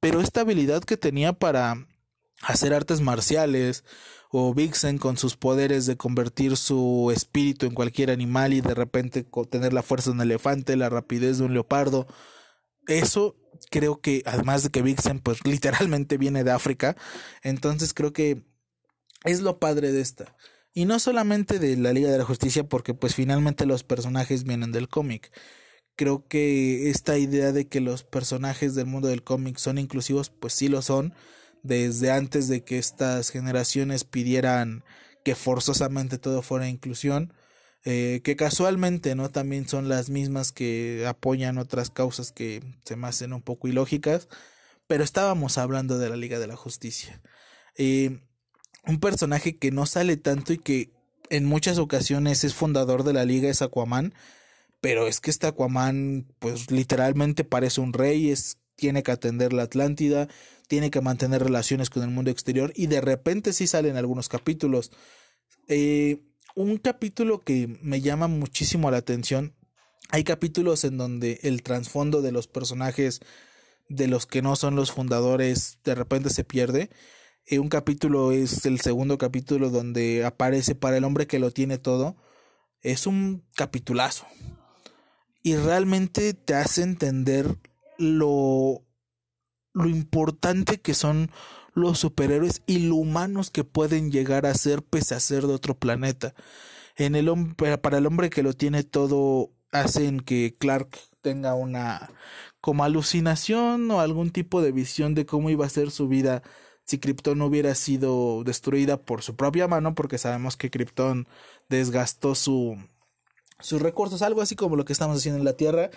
pero 0.00 0.20
esta 0.20 0.42
habilidad 0.42 0.84
que 0.84 0.96
tenía 0.96 1.32
para 1.32 1.86
hacer 2.42 2.74
artes 2.74 3.00
marciales, 3.00 3.84
o 4.36 4.52
Vixen 4.52 4.98
con 4.98 5.16
sus 5.16 5.36
poderes 5.36 5.86
de 5.86 5.96
convertir 5.96 6.56
su 6.56 7.12
espíritu 7.14 7.66
en 7.66 7.74
cualquier 7.74 8.10
animal 8.10 8.52
y 8.52 8.60
de 8.60 8.74
repente 8.74 9.24
tener 9.48 9.72
la 9.72 9.84
fuerza 9.84 10.10
de 10.10 10.16
un 10.16 10.22
elefante, 10.22 10.74
la 10.74 10.88
rapidez 10.88 11.38
de 11.38 11.44
un 11.44 11.52
leopardo. 11.52 12.08
Eso 12.88 13.36
creo 13.70 14.00
que 14.00 14.22
además 14.26 14.64
de 14.64 14.70
que 14.70 14.82
Vixen 14.82 15.20
pues 15.20 15.38
literalmente 15.46 16.18
viene 16.18 16.42
de 16.42 16.50
África, 16.50 16.96
entonces 17.44 17.94
creo 17.94 18.12
que 18.12 18.42
es 19.22 19.40
lo 19.40 19.60
padre 19.60 19.92
de 19.92 20.00
esta. 20.00 20.36
Y 20.72 20.86
no 20.86 20.98
solamente 20.98 21.60
de 21.60 21.76
la 21.76 21.92
Liga 21.92 22.10
de 22.10 22.18
la 22.18 22.24
Justicia 22.24 22.64
porque 22.64 22.92
pues 22.92 23.14
finalmente 23.14 23.66
los 23.66 23.84
personajes 23.84 24.42
vienen 24.42 24.72
del 24.72 24.88
cómic. 24.88 25.30
Creo 25.94 26.26
que 26.26 26.90
esta 26.90 27.18
idea 27.18 27.52
de 27.52 27.68
que 27.68 27.80
los 27.80 28.02
personajes 28.02 28.74
del 28.74 28.86
mundo 28.86 29.06
del 29.06 29.22
cómic 29.22 29.58
son 29.58 29.78
inclusivos, 29.78 30.30
pues 30.30 30.54
sí 30.54 30.66
lo 30.66 30.82
son, 30.82 31.14
desde 31.64 32.12
antes 32.12 32.46
de 32.46 32.62
que 32.62 32.78
estas 32.78 33.30
generaciones 33.30 34.04
pidieran 34.04 34.84
que 35.24 35.34
forzosamente 35.34 36.18
todo 36.18 36.42
fuera 36.42 36.68
inclusión, 36.68 37.32
eh, 37.84 38.20
que 38.22 38.36
casualmente 38.36 39.14
no 39.14 39.30
también 39.30 39.66
son 39.68 39.88
las 39.88 40.10
mismas 40.10 40.52
que 40.52 41.04
apoyan 41.08 41.58
otras 41.58 41.90
causas 41.90 42.30
que 42.30 42.62
se 42.84 42.96
me 42.96 43.08
hacen 43.08 43.32
un 43.32 43.42
poco 43.42 43.66
ilógicas, 43.66 44.28
pero 44.86 45.02
estábamos 45.02 45.58
hablando 45.58 45.98
de 45.98 46.10
la 46.10 46.16
Liga 46.16 46.38
de 46.38 46.46
la 46.46 46.56
Justicia. 46.56 47.20
Eh, 47.76 48.20
un 48.86 49.00
personaje 49.00 49.56
que 49.56 49.70
no 49.70 49.86
sale 49.86 50.16
tanto 50.18 50.52
y 50.52 50.58
que 50.58 50.92
en 51.30 51.46
muchas 51.46 51.78
ocasiones 51.78 52.44
es 52.44 52.54
fundador 52.54 53.02
de 53.04 53.14
la 53.14 53.24
liga 53.24 53.48
es 53.48 53.62
Aquaman, 53.62 54.12
pero 54.82 55.06
es 55.06 55.20
que 55.20 55.30
este 55.30 55.46
Aquaman, 55.46 56.26
pues 56.38 56.70
literalmente 56.70 57.44
parece 57.44 57.80
un 57.80 57.94
rey, 57.94 58.30
es, 58.30 58.58
tiene 58.76 59.02
que 59.02 59.12
atender 59.12 59.54
la 59.54 59.62
Atlántida, 59.62 60.28
tiene 60.68 60.90
que 60.90 61.00
mantener 61.00 61.42
relaciones 61.42 61.90
con 61.90 62.02
el 62.02 62.10
mundo 62.10 62.30
exterior 62.30 62.72
y 62.74 62.86
de 62.86 63.00
repente 63.00 63.52
sí 63.52 63.66
salen 63.66 63.96
algunos 63.96 64.28
capítulos. 64.28 64.90
Eh, 65.68 66.22
un 66.54 66.78
capítulo 66.78 67.40
que 67.42 67.78
me 67.82 68.00
llama 68.00 68.28
muchísimo 68.28 68.90
la 68.90 68.98
atención, 68.98 69.54
hay 70.10 70.24
capítulos 70.24 70.84
en 70.84 70.98
donde 70.98 71.40
el 71.42 71.62
trasfondo 71.62 72.22
de 72.22 72.32
los 72.32 72.46
personajes 72.46 73.20
de 73.88 74.08
los 74.08 74.26
que 74.26 74.42
no 74.42 74.56
son 74.56 74.76
los 74.76 74.92
fundadores 74.92 75.78
de 75.84 75.94
repente 75.94 76.30
se 76.30 76.44
pierde. 76.44 76.90
Eh, 77.46 77.58
un 77.58 77.68
capítulo 77.68 78.32
es 78.32 78.64
el 78.64 78.80
segundo 78.80 79.18
capítulo 79.18 79.70
donde 79.70 80.24
aparece 80.24 80.74
para 80.74 80.96
el 80.96 81.04
hombre 81.04 81.26
que 81.26 81.38
lo 81.38 81.50
tiene 81.50 81.78
todo. 81.78 82.16
Es 82.82 83.06
un 83.06 83.42
capitulazo 83.54 84.26
y 85.42 85.56
realmente 85.56 86.32
te 86.34 86.54
hace 86.54 86.82
entender 86.82 87.58
lo, 87.98 88.82
lo 89.74 89.88
importante 89.88 90.80
que 90.80 90.94
son 90.94 91.30
los 91.74 91.98
superhéroes 91.98 92.62
y 92.66 92.78
lo 92.78 92.96
humanos 92.96 93.50
que 93.50 93.64
pueden 93.64 94.10
llegar 94.10 94.46
a 94.46 94.54
ser 94.54 94.82
pese 94.82 95.14
a 95.14 95.20
ser 95.20 95.46
de 95.46 95.54
otro 95.54 95.78
planeta. 95.78 96.34
En 96.96 97.16
el 97.16 97.28
para 97.82 97.98
el 97.98 98.06
hombre 98.06 98.30
que 98.30 98.42
lo 98.42 98.54
tiene 98.54 98.84
todo, 98.84 99.50
hacen 99.72 100.20
que 100.20 100.56
Clark 100.58 100.98
tenga 101.20 101.54
una 101.54 102.10
como 102.60 102.84
alucinación 102.84 103.90
o 103.90 104.00
algún 104.00 104.30
tipo 104.30 104.62
de 104.62 104.72
visión 104.72 105.14
de 105.14 105.26
cómo 105.26 105.50
iba 105.50 105.66
a 105.66 105.68
ser 105.68 105.90
su 105.90 106.08
vida 106.08 106.42
si 106.86 106.98
Krypton 106.98 107.40
hubiera 107.42 107.74
sido 107.74 108.44
destruida 108.44 109.02
por 109.02 109.22
su 109.22 109.36
propia 109.36 109.68
mano, 109.68 109.94
porque 109.94 110.18
sabemos 110.18 110.56
que 110.56 110.70
Krypton 110.70 111.26
desgastó 111.68 112.34
su, 112.34 112.76
sus 113.58 113.82
recursos, 113.82 114.22
algo 114.22 114.42
así 114.42 114.54
como 114.56 114.76
lo 114.76 114.84
que 114.84 114.92
estamos 114.92 115.18
haciendo 115.18 115.38
en 115.38 115.44
la 115.44 115.56
Tierra, 115.56 115.90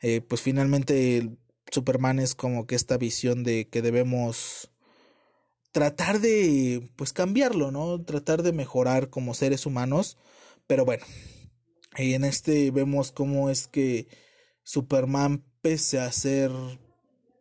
eh, 0.00 0.20
pues 0.20 0.40
finalmente 0.40 1.36
Superman 1.70 2.18
es 2.18 2.34
como 2.34 2.66
que 2.66 2.74
esta 2.74 2.96
visión 2.96 3.44
de 3.44 3.68
que 3.68 3.82
debemos 3.82 4.70
tratar 5.72 6.20
de 6.20 6.90
pues 6.96 7.12
cambiarlo, 7.12 7.70
¿no? 7.70 8.02
Tratar 8.02 8.42
de 8.42 8.52
mejorar 8.52 9.10
como 9.10 9.34
seres 9.34 9.66
humanos, 9.66 10.16
pero 10.66 10.84
bueno, 10.84 11.04
en 11.96 12.24
este 12.24 12.70
vemos 12.70 13.12
cómo 13.12 13.50
es 13.50 13.68
que 13.68 14.08
Superman 14.64 15.44
pese 15.62 16.00
a 16.00 16.10
ser 16.12 16.50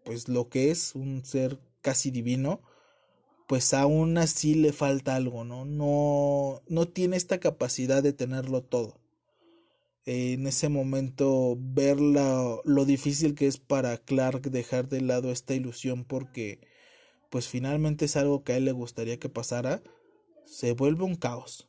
pues 0.03 0.27
lo 0.27 0.49
que 0.49 0.71
es 0.71 0.95
un 0.95 1.25
ser 1.25 1.59
casi 1.81 2.11
divino, 2.11 2.61
pues 3.47 3.73
aún 3.73 4.17
así 4.17 4.55
le 4.55 4.73
falta 4.73 5.15
algo, 5.15 5.43
¿no? 5.43 5.65
No 5.65 6.61
no 6.67 6.87
tiene 6.87 7.17
esta 7.17 7.39
capacidad 7.39 8.03
de 8.03 8.13
tenerlo 8.13 8.63
todo 8.63 8.99
en 10.07 10.47
ese 10.47 10.69
momento 10.69 11.57
ver 11.59 11.99
lo 11.99 12.85
difícil 12.85 13.35
que 13.35 13.45
es 13.45 13.57
para 13.57 13.97
Clark 13.97 14.41
dejar 14.49 14.87
de 14.87 15.01
lado 15.01 15.33
esta 15.33 15.53
ilusión 15.53 16.05
porque 16.05 16.61
pues 17.29 17.49
finalmente 17.49 18.05
es 18.05 18.15
algo 18.15 18.41
que 18.45 18.53
a 18.53 18.57
él 18.57 18.63
le 18.63 18.71
gustaría 18.71 19.19
que 19.19 19.27
pasara, 19.27 19.83
se 20.45 20.71
vuelve 20.71 21.03
un 21.03 21.17
caos. 21.17 21.67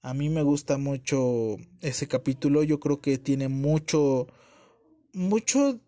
A 0.00 0.14
mí 0.14 0.30
me 0.30 0.42
gusta 0.42 0.78
mucho 0.78 1.58
ese 1.82 2.08
capítulo, 2.08 2.62
yo 2.62 2.80
creo 2.80 3.02
que 3.02 3.18
tiene 3.18 3.48
mucho, 3.48 4.26
mucho 5.12 5.78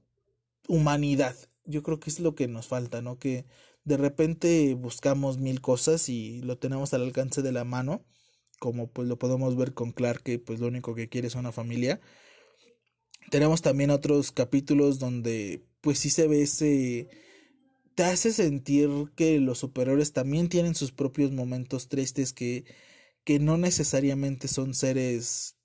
humanidad. 0.69 1.37
Yo 1.65 1.83
creo 1.83 2.01
que 2.01 2.11
es 2.11 2.21
lo 2.21 2.35
que 2.35 2.49
nos 2.49 2.67
falta, 2.67 3.01
¿no? 3.01 3.19
Que 3.19 3.47
de 3.85 3.97
repente 3.97 4.75
buscamos 4.75 5.39
mil 5.39 5.63
cosas 5.63 6.11
y 6.11 6.43
lo 6.43 6.59
tenemos 6.59 6.93
al 6.93 7.01
alcance 7.01 7.41
de 7.41 7.53
la 7.53 7.65
mano 7.65 8.05
como 8.59 8.89
pues 8.89 9.09
lo 9.09 9.19
podemos 9.19 9.57
ver 9.57 9.75
con 9.75 9.93
Clark 9.93 10.23
que 10.23 10.39
pues 10.39 10.61
lo 10.61 10.69
único 10.69 10.95
que 10.95 11.09
quiere 11.09 11.29
es 11.29 11.35
una 11.35 11.53
familia. 11.53 12.01
Tenemos 13.31 13.63
también 13.63 13.91
otros 13.91 14.33
capítulos 14.33 14.99
donde 14.99 15.63
pues 15.81 15.99
sí 15.99 16.11
se 16.11 16.27
ve 16.29 16.43
ese 16.43 17.09
te 17.95 18.05
hace 18.05 18.33
sentir 18.33 18.89
que 19.17 19.41
los 19.41 19.59
superhéroes 19.59 20.13
también 20.13 20.49
tienen 20.49 20.75
sus 20.75 20.93
propios 20.93 21.33
momentos 21.33 21.89
tristes 21.89 22.33
que 22.33 22.65
que 23.25 23.39
no 23.39 23.59
necesariamente 23.59 24.49
son 24.49 24.75
seres 24.75 25.57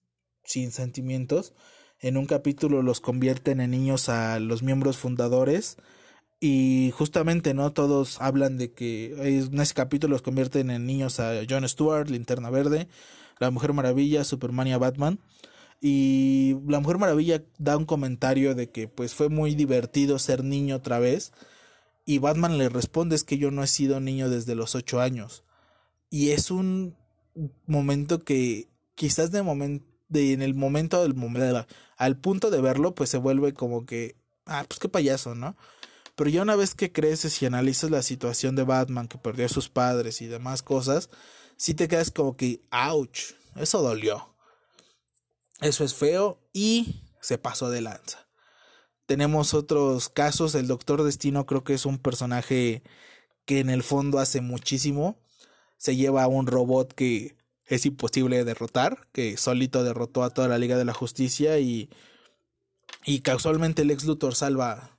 sin 0.43 0.71
sentimientos. 0.71 1.53
En 2.01 2.17
un 2.17 2.25
capítulo 2.25 2.81
los 2.81 2.99
convierten 2.99 3.61
en 3.61 3.71
niños 3.71 4.09
a 4.09 4.39
los 4.39 4.63
miembros 4.63 4.97
fundadores 4.97 5.77
y 6.45 6.91
justamente, 6.91 7.53
¿no? 7.53 7.71
Todos 7.71 8.19
hablan 8.19 8.57
de 8.57 8.73
que 8.73 9.15
en 9.17 9.61
ese 9.61 9.73
capítulo 9.73 10.11
los 10.11 10.21
convierten 10.21 10.71
en 10.71 10.85
niños 10.85 11.21
a 11.21 11.35
Jon 11.49 11.65
Stewart, 11.69 12.09
Linterna 12.09 12.49
Verde, 12.49 12.89
La 13.39 13.49
Mujer 13.49 13.71
Maravilla, 13.71 14.25
Superman 14.25 14.67
y 14.67 14.73
a 14.73 14.77
Batman. 14.77 15.19
Y 15.79 16.57
La 16.67 16.81
Mujer 16.81 16.97
Maravilla 16.97 17.41
da 17.59 17.77
un 17.77 17.85
comentario 17.85 18.55
de 18.55 18.69
que 18.69 18.89
pues 18.89 19.13
fue 19.15 19.29
muy 19.29 19.55
divertido 19.55 20.19
ser 20.19 20.43
niño 20.43 20.75
otra 20.75 20.99
vez. 20.99 21.31
Y 22.03 22.17
Batman 22.17 22.57
le 22.57 22.67
responde 22.67 23.15
es 23.15 23.23
que 23.23 23.37
yo 23.37 23.49
no 23.49 23.63
he 23.63 23.67
sido 23.67 24.01
niño 24.01 24.29
desde 24.29 24.53
los 24.53 24.75
ocho 24.75 24.99
años. 24.99 25.45
Y 26.09 26.31
es 26.31 26.51
un 26.51 26.97
momento 27.67 28.25
que 28.25 28.67
quizás 28.95 29.31
de 29.31 29.43
momento 29.43 29.85
de 30.09 30.33
en 30.33 30.41
el 30.41 30.55
momento 30.55 31.01
del 31.03 31.13
momento 31.13 31.65
al 31.95 32.17
punto 32.17 32.51
de 32.51 32.59
verlo 32.59 32.93
pues 32.95 33.09
se 33.09 33.17
vuelve 33.17 33.53
como 33.53 33.85
que 33.85 34.17
ah 34.45 34.65
pues 34.67 34.81
qué 34.81 34.89
payaso, 34.89 35.35
¿no? 35.35 35.55
Pero 36.15 36.29
ya 36.29 36.43
una 36.43 36.55
vez 36.55 36.75
que 36.75 36.91
creces 36.91 37.41
y 37.41 37.45
analizas 37.45 37.89
la 37.89 38.03
situación 38.03 38.55
de 38.55 38.63
Batman 38.63 39.07
que 39.07 39.17
perdió 39.17 39.45
a 39.45 39.49
sus 39.49 39.69
padres 39.69 40.21
y 40.21 40.27
demás 40.27 40.61
cosas, 40.61 41.09
sí 41.57 41.73
te 41.73 41.87
quedas 41.87 42.11
como 42.11 42.37
que, 42.37 42.61
ouch, 42.71 43.33
eso 43.55 43.81
dolió. 43.81 44.35
Eso 45.61 45.83
es 45.83 45.95
feo 45.95 46.39
y 46.53 47.03
se 47.21 47.37
pasó 47.37 47.69
de 47.69 47.81
lanza. 47.81 48.27
Tenemos 49.05 49.53
otros 49.53 50.09
casos, 50.09 50.55
el 50.55 50.67
Doctor 50.67 51.03
Destino 51.03 51.45
creo 51.45 51.63
que 51.63 51.73
es 51.73 51.85
un 51.85 51.97
personaje 51.97 52.83
que 53.45 53.59
en 53.59 53.69
el 53.69 53.83
fondo 53.83 54.19
hace 54.19 54.41
muchísimo. 54.41 55.19
Se 55.77 55.95
lleva 55.95 56.23
a 56.23 56.27
un 56.27 56.47
robot 56.47 56.93
que 56.93 57.35
es 57.65 57.85
imposible 57.85 58.43
derrotar, 58.45 59.07
que 59.11 59.37
solito 59.37 59.83
derrotó 59.83 60.23
a 60.23 60.29
toda 60.29 60.47
la 60.47 60.57
Liga 60.57 60.77
de 60.77 60.85
la 60.85 60.93
Justicia 60.93 61.59
y, 61.59 61.89
y 63.05 63.21
casualmente 63.21 63.81
el 63.81 63.91
ex 63.91 64.05
Luthor 64.05 64.35
salva 64.35 64.92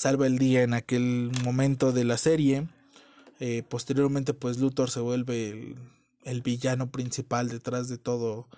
salva 0.00 0.26
el 0.26 0.38
día 0.38 0.62
en 0.62 0.72
aquel 0.72 1.30
momento 1.44 1.92
de 1.92 2.04
la 2.04 2.16
serie. 2.16 2.66
Eh, 3.38 3.62
posteriormente, 3.68 4.32
pues 4.32 4.56
Luthor 4.56 4.90
se 4.90 5.00
vuelve 5.00 5.76
el, 6.24 6.40
villano 6.40 6.90
principal 6.90 7.50
detrás 7.50 7.90
de 7.90 7.98
todo, 7.98 8.48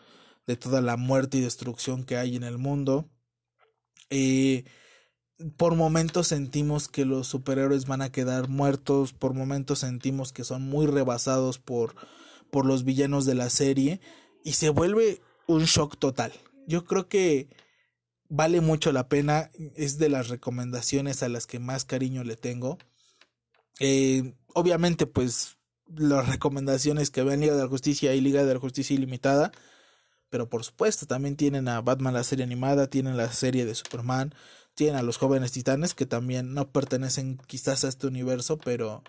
de 0.47 0.57
toda 0.57 0.81
la 0.81 0.97
muerte 0.97 1.39
y 1.39 1.41
destrucción 1.41 2.05
que 2.05 2.17
hay 2.17 2.37
en 2.37 2.45
el 2.45 2.59
mundo. 2.59 3.11
Eh, 4.09 4.63
por 5.57 5.75
momentos 5.75 6.29
sentimos 6.29 6.87
que 6.87 7.05
los 7.05 7.27
superhéroes 7.27 7.87
van 7.87 8.03
a 8.03 8.13
quedar 8.13 8.49
muertos, 8.49 9.13
por 9.13 9.35
momentos 9.35 9.81
sentimos 9.81 10.33
que 10.33 10.45
son 10.45 10.63
muy 10.63 10.87
rebasados 10.87 11.59
por, 11.59 11.97
por 12.53 12.67
los 12.67 12.85
villanos 12.85 13.27
de 13.27 13.35
la 13.35 13.51
serie 13.51 14.01
y 14.45 14.53
se 14.53 14.69
vuelve 14.69 15.21
un 15.49 15.65
shock 15.65 15.99
total. 15.99 16.33
Yo 16.69 16.85
creo 16.85 17.09
que 17.09 17.49
vale 18.35 18.63
mucho 18.63 18.93
la 18.93 19.09
pena, 19.09 19.51
es 19.77 19.99
de 19.99 20.09
las 20.09 20.29
recomendaciones 20.29 21.23
a 21.23 21.29
las 21.29 21.47
que 21.47 21.59
más 21.59 21.85
cariño 21.85 22.25
le 22.25 22.37
tengo. 22.37 22.79
Eh, 23.79 24.35
obviamente, 24.55 25.07
pues 25.07 25.59
las 25.87 26.27
recomendaciones 26.31 27.11
que 27.11 27.23
vean 27.23 27.41
Liga 27.41 27.55
de 27.55 27.63
la 27.63 27.69
Justicia 27.69 28.15
y 28.15 28.23
Liga 28.23 28.43
de 28.43 28.55
la 28.55 28.59
Justicia 28.59 28.97
Ilimitada, 28.97 29.53
pero 30.31 30.49
por 30.49 30.65
supuesto 30.65 31.05
también 31.05 31.37
tienen 31.37 31.69
a 31.69 31.83
Batman 31.83 32.15
la 32.15 32.25
serie 32.25 32.45
animada, 32.45 32.87
tienen 32.87 33.19
la 33.19 33.31
serie 33.31 33.67
de 33.67 33.75
Superman, 33.75 34.35
tienen 34.75 34.97
a 34.97 35.03
los 35.03 35.19
jóvenes 35.19 35.53
titanes 35.53 35.93
que 35.93 36.07
también 36.07 36.55
no 36.55 36.73
pertenecen 36.73 37.37
quizás 37.47 37.85
a 37.85 37.89
este 37.89 38.07
universo, 38.07 38.57
pero 38.57 39.03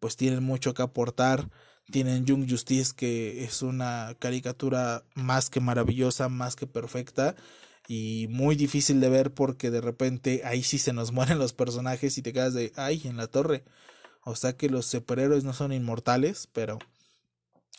pues 0.00 0.16
tienen 0.16 0.44
mucho 0.44 0.74
que 0.74 0.82
aportar. 0.82 1.48
Tienen 1.90 2.26
Young 2.26 2.50
Justice 2.50 2.92
que 2.94 3.44
es 3.44 3.62
una 3.62 4.16
caricatura 4.18 5.04
más 5.14 5.48
que 5.48 5.60
maravillosa, 5.60 6.28
más 6.28 6.56
que 6.56 6.66
perfecta 6.66 7.36
y 7.88 8.26
muy 8.28 8.56
difícil 8.56 9.00
de 9.00 9.08
ver 9.08 9.32
porque 9.32 9.70
de 9.70 9.80
repente 9.80 10.42
ahí 10.44 10.62
sí 10.62 10.78
se 10.78 10.92
nos 10.92 11.12
mueren 11.12 11.38
los 11.38 11.52
personajes 11.52 12.18
y 12.18 12.22
te 12.22 12.32
quedas 12.32 12.54
de 12.54 12.72
ay 12.76 13.02
en 13.04 13.16
la 13.16 13.26
torre 13.26 13.64
o 14.24 14.34
sea 14.36 14.56
que 14.56 14.68
los 14.68 14.86
superhéroes 14.86 15.44
no 15.44 15.52
son 15.52 15.72
inmortales 15.72 16.48
pero 16.52 16.78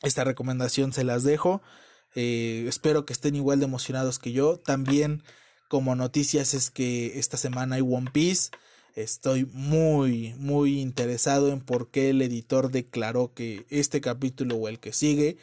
esta 0.03 0.23
recomendación 0.23 0.93
se 0.93 1.03
las 1.03 1.23
dejo. 1.23 1.61
Eh, 2.15 2.65
espero 2.67 3.05
que 3.05 3.13
estén 3.13 3.35
igual 3.35 3.59
de 3.59 3.65
emocionados 3.65 4.19
que 4.19 4.31
yo. 4.31 4.57
También 4.57 5.23
como 5.69 5.95
noticias 5.95 6.53
es 6.53 6.71
que 6.71 7.19
esta 7.19 7.37
semana 7.37 7.75
hay 7.77 7.81
One 7.81 8.11
Piece. 8.11 8.51
Estoy 8.95 9.45
muy, 9.45 10.33
muy 10.37 10.79
interesado 10.79 11.51
en 11.51 11.61
por 11.61 11.89
qué 11.89 12.09
el 12.09 12.21
editor 12.21 12.71
declaró 12.71 13.33
que 13.33 13.65
este 13.69 14.01
capítulo 14.01 14.55
o 14.55 14.67
el 14.67 14.79
que 14.79 14.93
sigue 14.93 15.37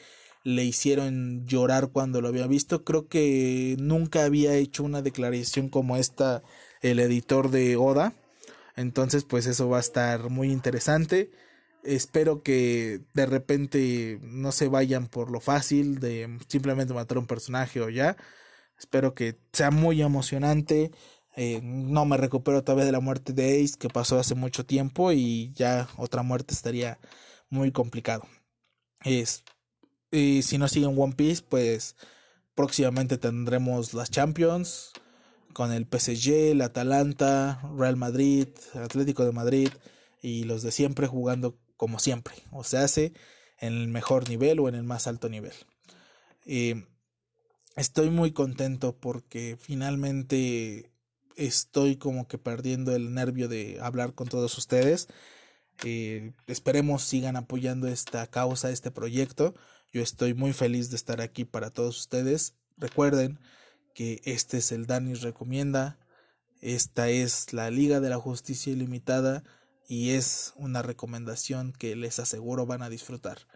le 0.44 0.64
hicieron 0.64 1.46
llorar 1.46 1.88
cuando 1.90 2.20
lo 2.20 2.28
había 2.28 2.46
visto. 2.46 2.84
Creo 2.84 3.08
que 3.08 3.76
nunca 3.80 4.24
había 4.24 4.54
hecho 4.54 4.84
una 4.84 5.02
declaración 5.02 5.68
como 5.68 5.96
esta 5.96 6.42
el 6.82 7.00
editor 7.00 7.50
de 7.50 7.76
Oda. 7.76 8.14
Entonces, 8.76 9.24
pues 9.24 9.46
eso 9.46 9.68
va 9.68 9.78
a 9.78 9.80
estar 9.80 10.30
muy 10.30 10.50
interesante. 10.52 11.30
Espero 11.82 12.42
que 12.42 13.00
de 13.14 13.26
repente 13.26 14.18
no 14.22 14.52
se 14.52 14.68
vayan 14.68 15.06
por 15.08 15.30
lo 15.30 15.40
fácil 15.40 16.00
de 16.00 16.38
simplemente 16.48 16.94
matar 16.94 17.18
un 17.18 17.26
personaje 17.26 17.80
o 17.80 17.90
ya. 17.90 18.16
Espero 18.78 19.14
que 19.14 19.38
sea 19.52 19.70
muy 19.70 20.02
emocionante. 20.02 20.92
Eh, 21.36 21.60
no 21.62 22.04
me 22.06 22.16
recupero 22.16 22.62
todavía 22.64 22.84
de 22.86 22.92
la 22.92 23.00
muerte 23.00 23.32
de 23.32 23.62
Ace 23.62 23.74
que 23.78 23.88
pasó 23.88 24.18
hace 24.18 24.34
mucho 24.34 24.64
tiempo 24.66 25.12
y 25.12 25.52
ya 25.54 25.88
otra 25.96 26.22
muerte 26.22 26.54
estaría 26.54 26.98
muy 27.50 27.72
complicado. 27.72 28.26
Es, 29.04 29.44
y 30.14 30.42
si 30.42 30.58
no 30.58 30.68
siguen 30.68 30.94
One 30.96 31.14
Piece, 31.14 31.42
pues 31.48 31.96
próximamente 32.54 33.18
tendremos 33.18 33.94
las 33.94 34.10
Champions 34.10 34.92
con 35.52 35.72
el 35.72 35.86
PSG, 35.86 36.52
el 36.52 36.60
Atalanta, 36.60 37.60
Real 37.76 37.96
Madrid, 37.96 38.48
Atlético 38.74 39.24
de 39.24 39.32
Madrid 39.32 39.68
y 40.22 40.44
los 40.44 40.62
de 40.62 40.70
siempre 40.70 41.08
jugando 41.08 41.58
como 41.76 41.98
siempre, 41.98 42.34
o 42.52 42.62
se 42.62 42.78
hace 42.78 43.12
en 43.58 43.72
el 43.72 43.88
mejor 43.88 44.28
nivel 44.28 44.60
o 44.60 44.68
en 44.68 44.76
el 44.76 44.84
más 44.84 45.08
alto 45.08 45.28
nivel. 45.28 45.54
estoy 47.76 48.10
muy 48.10 48.30
contento 48.30 48.96
porque 48.96 49.56
finalmente 49.60 50.92
estoy 51.36 51.96
como 51.96 52.28
que 52.28 52.38
perdiendo 52.38 52.94
el 52.94 53.14
nervio 53.14 53.48
de 53.48 53.78
hablar 53.80 54.14
con 54.14 54.28
todos 54.28 54.56
ustedes. 54.58 55.08
Eh, 55.84 56.32
esperemos 56.46 57.02
sigan 57.02 57.34
apoyando 57.34 57.88
esta 57.88 58.28
causa, 58.28 58.70
este 58.70 58.92
proyecto. 58.92 59.54
Yo 59.94 60.02
estoy 60.02 60.34
muy 60.34 60.52
feliz 60.52 60.90
de 60.90 60.96
estar 60.96 61.20
aquí 61.20 61.44
para 61.44 61.70
todos 61.70 61.96
ustedes. 62.00 62.56
Recuerden 62.76 63.38
que 63.94 64.20
este 64.24 64.58
es 64.58 64.72
el 64.72 64.86
Danis 64.86 65.22
Recomienda. 65.22 66.00
Esta 66.60 67.10
es 67.10 67.52
la 67.52 67.70
Liga 67.70 68.00
de 68.00 68.08
la 68.08 68.18
Justicia 68.18 68.72
Ilimitada 68.72 69.44
y 69.86 70.10
es 70.10 70.52
una 70.56 70.82
recomendación 70.82 71.72
que 71.72 71.94
les 71.94 72.18
aseguro 72.18 72.66
van 72.66 72.82
a 72.82 72.88
disfrutar. 72.88 73.46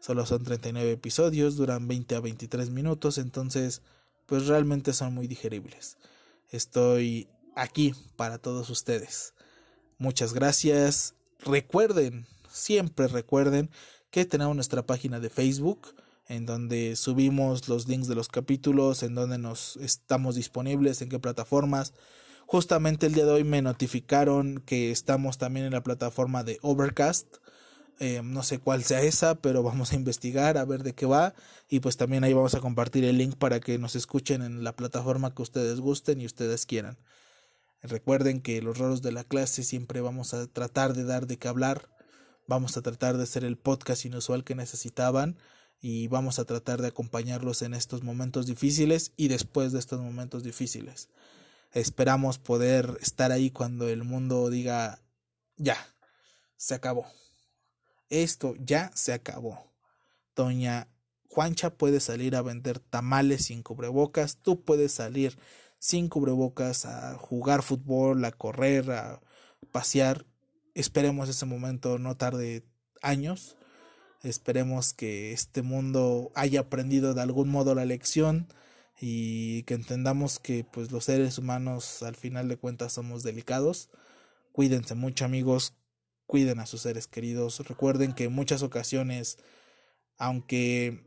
Solo 0.00 0.26
son 0.26 0.42
39 0.42 0.90
episodios, 0.90 1.54
duran 1.54 1.86
20 1.86 2.16
a 2.16 2.20
23 2.20 2.70
minutos, 2.70 3.16
entonces 3.16 3.80
pues 4.26 4.48
realmente 4.48 4.94
son 4.94 5.14
muy 5.14 5.28
digeribles. 5.28 5.96
Estoy 6.50 7.28
aquí 7.54 7.94
para 8.16 8.38
todos 8.38 8.68
ustedes. 8.68 9.32
Muchas 9.98 10.34
gracias. 10.34 11.14
Recuerden, 11.38 12.26
siempre 12.50 13.06
recuerden 13.06 13.70
que 14.14 14.24
tenemos 14.24 14.54
nuestra 14.54 14.86
página 14.86 15.18
de 15.18 15.28
Facebook 15.28 15.92
en 16.28 16.46
donde 16.46 16.94
subimos 16.94 17.68
los 17.68 17.88
links 17.88 18.06
de 18.06 18.14
los 18.14 18.28
capítulos, 18.28 19.02
en 19.02 19.16
donde 19.16 19.38
nos 19.38 19.76
estamos 19.78 20.36
disponibles, 20.36 21.02
en 21.02 21.08
qué 21.08 21.18
plataformas, 21.18 21.92
Justamente 22.46 23.06
el 23.06 23.14
día 23.14 23.24
de 23.24 23.32
hoy 23.32 23.42
me 23.42 23.62
notificaron 23.62 24.62
que 24.66 24.90
estamos 24.90 25.38
también 25.38 25.66
en 25.66 25.72
la 25.72 25.82
plataforma 25.82 26.44
de 26.44 26.58
Overcast. 26.62 27.38
Eh, 27.98 28.20
no 28.22 28.42
sé 28.42 28.58
cuál 28.58 28.84
sea 28.84 29.00
esa, 29.00 29.34
pero 29.36 29.62
vamos 29.62 29.92
a 29.92 29.96
investigar 29.96 30.58
a 30.58 30.64
ver 30.64 30.82
de 30.82 30.94
qué 30.94 31.06
va. 31.06 31.34
Y 31.68 31.80
pues 31.80 31.96
también 31.96 32.22
ahí 32.22 32.32
vamos 32.32 32.54
a 32.54 32.60
compartir 32.60 33.02
el 33.04 33.18
link 33.18 33.36
para 33.36 33.60
que 33.60 33.78
nos 33.78 33.96
escuchen 33.96 34.42
en 34.42 34.62
la 34.62 34.76
plataforma 34.76 35.34
que 35.34 35.42
ustedes 35.42 35.80
gusten 35.80 36.20
y 36.20 36.26
ustedes 36.26 36.66
quieran. 36.66 36.98
Recuerden 37.82 38.40
que 38.42 38.62
los 38.62 38.78
roles 38.78 39.00
de 39.02 39.12
la 39.12 39.24
clase 39.24 39.64
siempre 39.64 40.00
vamos 40.00 40.34
a 40.34 40.46
tratar 40.46 40.92
de 40.92 41.04
dar 41.04 41.26
de 41.26 41.38
qué 41.38 41.48
hablar. 41.48 41.88
Vamos 42.46 42.76
a 42.76 42.82
tratar 42.82 43.16
de 43.16 43.26
ser 43.26 43.44
el 43.44 43.56
podcast 43.56 44.04
inusual 44.04 44.44
que 44.44 44.54
necesitaban 44.54 45.38
y 45.80 46.08
vamos 46.08 46.38
a 46.38 46.44
tratar 46.44 46.82
de 46.82 46.88
acompañarlos 46.88 47.62
en 47.62 47.74
estos 47.74 48.02
momentos 48.02 48.46
difíciles 48.46 49.12
y 49.16 49.28
después 49.28 49.72
de 49.72 49.78
estos 49.78 50.00
momentos 50.00 50.42
difíciles. 50.42 51.08
Esperamos 51.72 52.38
poder 52.38 52.98
estar 53.00 53.32
ahí 53.32 53.50
cuando 53.50 53.88
el 53.88 54.04
mundo 54.04 54.48
diga, 54.50 55.02
ya, 55.56 55.76
se 56.56 56.74
acabó. 56.74 57.06
Esto 58.10 58.54
ya 58.58 58.90
se 58.94 59.12
acabó. 59.12 59.72
Doña 60.36 60.88
Juancha 61.28 61.70
puede 61.70 62.00
salir 62.00 62.36
a 62.36 62.42
vender 62.42 62.78
tamales 62.78 63.46
sin 63.46 63.62
cubrebocas, 63.62 64.36
tú 64.36 64.62
puedes 64.62 64.92
salir 64.92 65.38
sin 65.78 66.08
cubrebocas 66.08 66.86
a 66.86 67.18
jugar 67.18 67.62
fútbol, 67.62 68.24
a 68.24 68.32
correr, 68.32 68.90
a 68.90 69.20
pasear. 69.72 70.24
Esperemos 70.74 71.28
ese 71.28 71.46
momento 71.46 71.98
no 71.98 72.16
tarde 72.16 72.64
años. 73.00 73.56
Esperemos 74.22 74.92
que 74.92 75.32
este 75.32 75.62
mundo 75.62 76.32
haya 76.34 76.60
aprendido 76.60 77.14
de 77.14 77.22
algún 77.22 77.48
modo 77.48 77.74
la 77.74 77.84
lección 77.84 78.48
y 79.00 79.62
que 79.64 79.74
entendamos 79.74 80.40
que 80.40 80.64
pues 80.64 80.90
los 80.90 81.04
seres 81.04 81.38
humanos 81.38 82.02
al 82.02 82.16
final 82.16 82.48
de 82.48 82.56
cuentas 82.56 82.92
somos 82.92 83.22
delicados. 83.22 83.90
Cuídense 84.52 84.94
mucho 84.94 85.24
amigos, 85.24 85.74
cuiden 86.26 86.58
a 86.58 86.66
sus 86.66 86.82
seres 86.82 87.06
queridos. 87.06 87.60
Recuerden 87.68 88.12
que 88.12 88.24
en 88.24 88.32
muchas 88.32 88.62
ocasiones, 88.62 89.38
aunque 90.16 91.04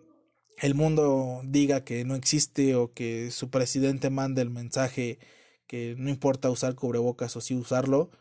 el 0.59 0.75
mundo 0.75 1.41
diga 1.43 1.83
que 1.83 2.05
no 2.05 2.15
existe 2.15 2.75
o 2.75 2.91
que 2.91 3.31
su 3.31 3.49
presidente 3.49 4.09
mande 4.09 4.41
el 4.41 4.49
mensaje 4.49 5.19
que 5.67 5.95
no 5.97 6.09
importa 6.09 6.49
usar 6.49 6.75
cubrebocas 6.75 7.35
o 7.35 7.41
sí 7.41 7.53
usarlo, 7.53 8.11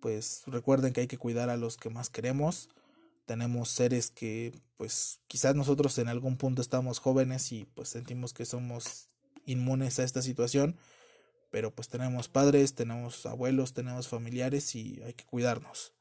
pues 0.00 0.42
recuerden 0.46 0.92
que 0.92 1.02
hay 1.02 1.06
que 1.06 1.18
cuidar 1.18 1.50
a 1.50 1.56
los 1.56 1.76
que 1.76 1.90
más 1.90 2.10
queremos. 2.10 2.68
Tenemos 3.26 3.68
seres 3.70 4.10
que 4.10 4.52
pues 4.76 5.20
quizás 5.28 5.54
nosotros 5.54 5.98
en 5.98 6.08
algún 6.08 6.36
punto 6.36 6.62
estamos 6.62 6.98
jóvenes 6.98 7.52
y 7.52 7.64
pues 7.64 7.88
sentimos 7.88 8.32
que 8.32 8.44
somos 8.44 9.08
inmunes 9.44 9.98
a 9.98 10.04
esta 10.04 10.22
situación, 10.22 10.76
pero 11.50 11.74
pues 11.74 11.88
tenemos 11.88 12.28
padres, 12.28 12.74
tenemos 12.74 13.26
abuelos, 13.26 13.72
tenemos 13.72 14.08
familiares 14.08 14.74
y 14.74 15.00
hay 15.02 15.14
que 15.14 15.24
cuidarnos. 15.24 15.92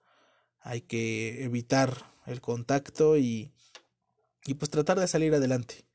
Hay 0.61 0.81
que 0.81 1.43
evitar 1.43 2.05
el 2.25 2.41
contacto 2.41 3.17
y, 3.17 3.51
y 4.45 4.55
pues 4.55 4.69
tratar 4.69 4.99
de 4.99 5.07
salir 5.07 5.33
adelante. 5.33 5.85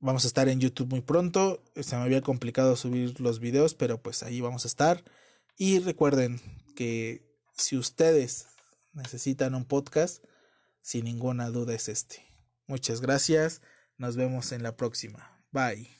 Vamos 0.00 0.24
a 0.24 0.28
estar 0.28 0.48
en 0.48 0.60
YouTube 0.60 0.90
muy 0.90 1.00
pronto. 1.00 1.62
Se 1.74 1.96
me 1.96 2.02
había 2.02 2.22
complicado 2.22 2.76
subir 2.76 3.20
los 3.20 3.40
videos, 3.40 3.74
pero 3.74 4.00
pues 4.00 4.22
ahí 4.22 4.40
vamos 4.40 4.64
a 4.64 4.68
estar. 4.68 5.02
Y 5.56 5.80
recuerden 5.80 6.40
que 6.78 7.26
si 7.56 7.76
ustedes 7.76 8.46
necesitan 8.92 9.56
un 9.56 9.64
podcast, 9.64 10.24
sin 10.80 11.06
ninguna 11.06 11.50
duda 11.50 11.74
es 11.74 11.88
este. 11.88 12.24
Muchas 12.68 13.00
gracias. 13.00 13.62
Nos 13.96 14.14
vemos 14.14 14.52
en 14.52 14.62
la 14.62 14.76
próxima. 14.76 15.42
Bye. 15.50 15.97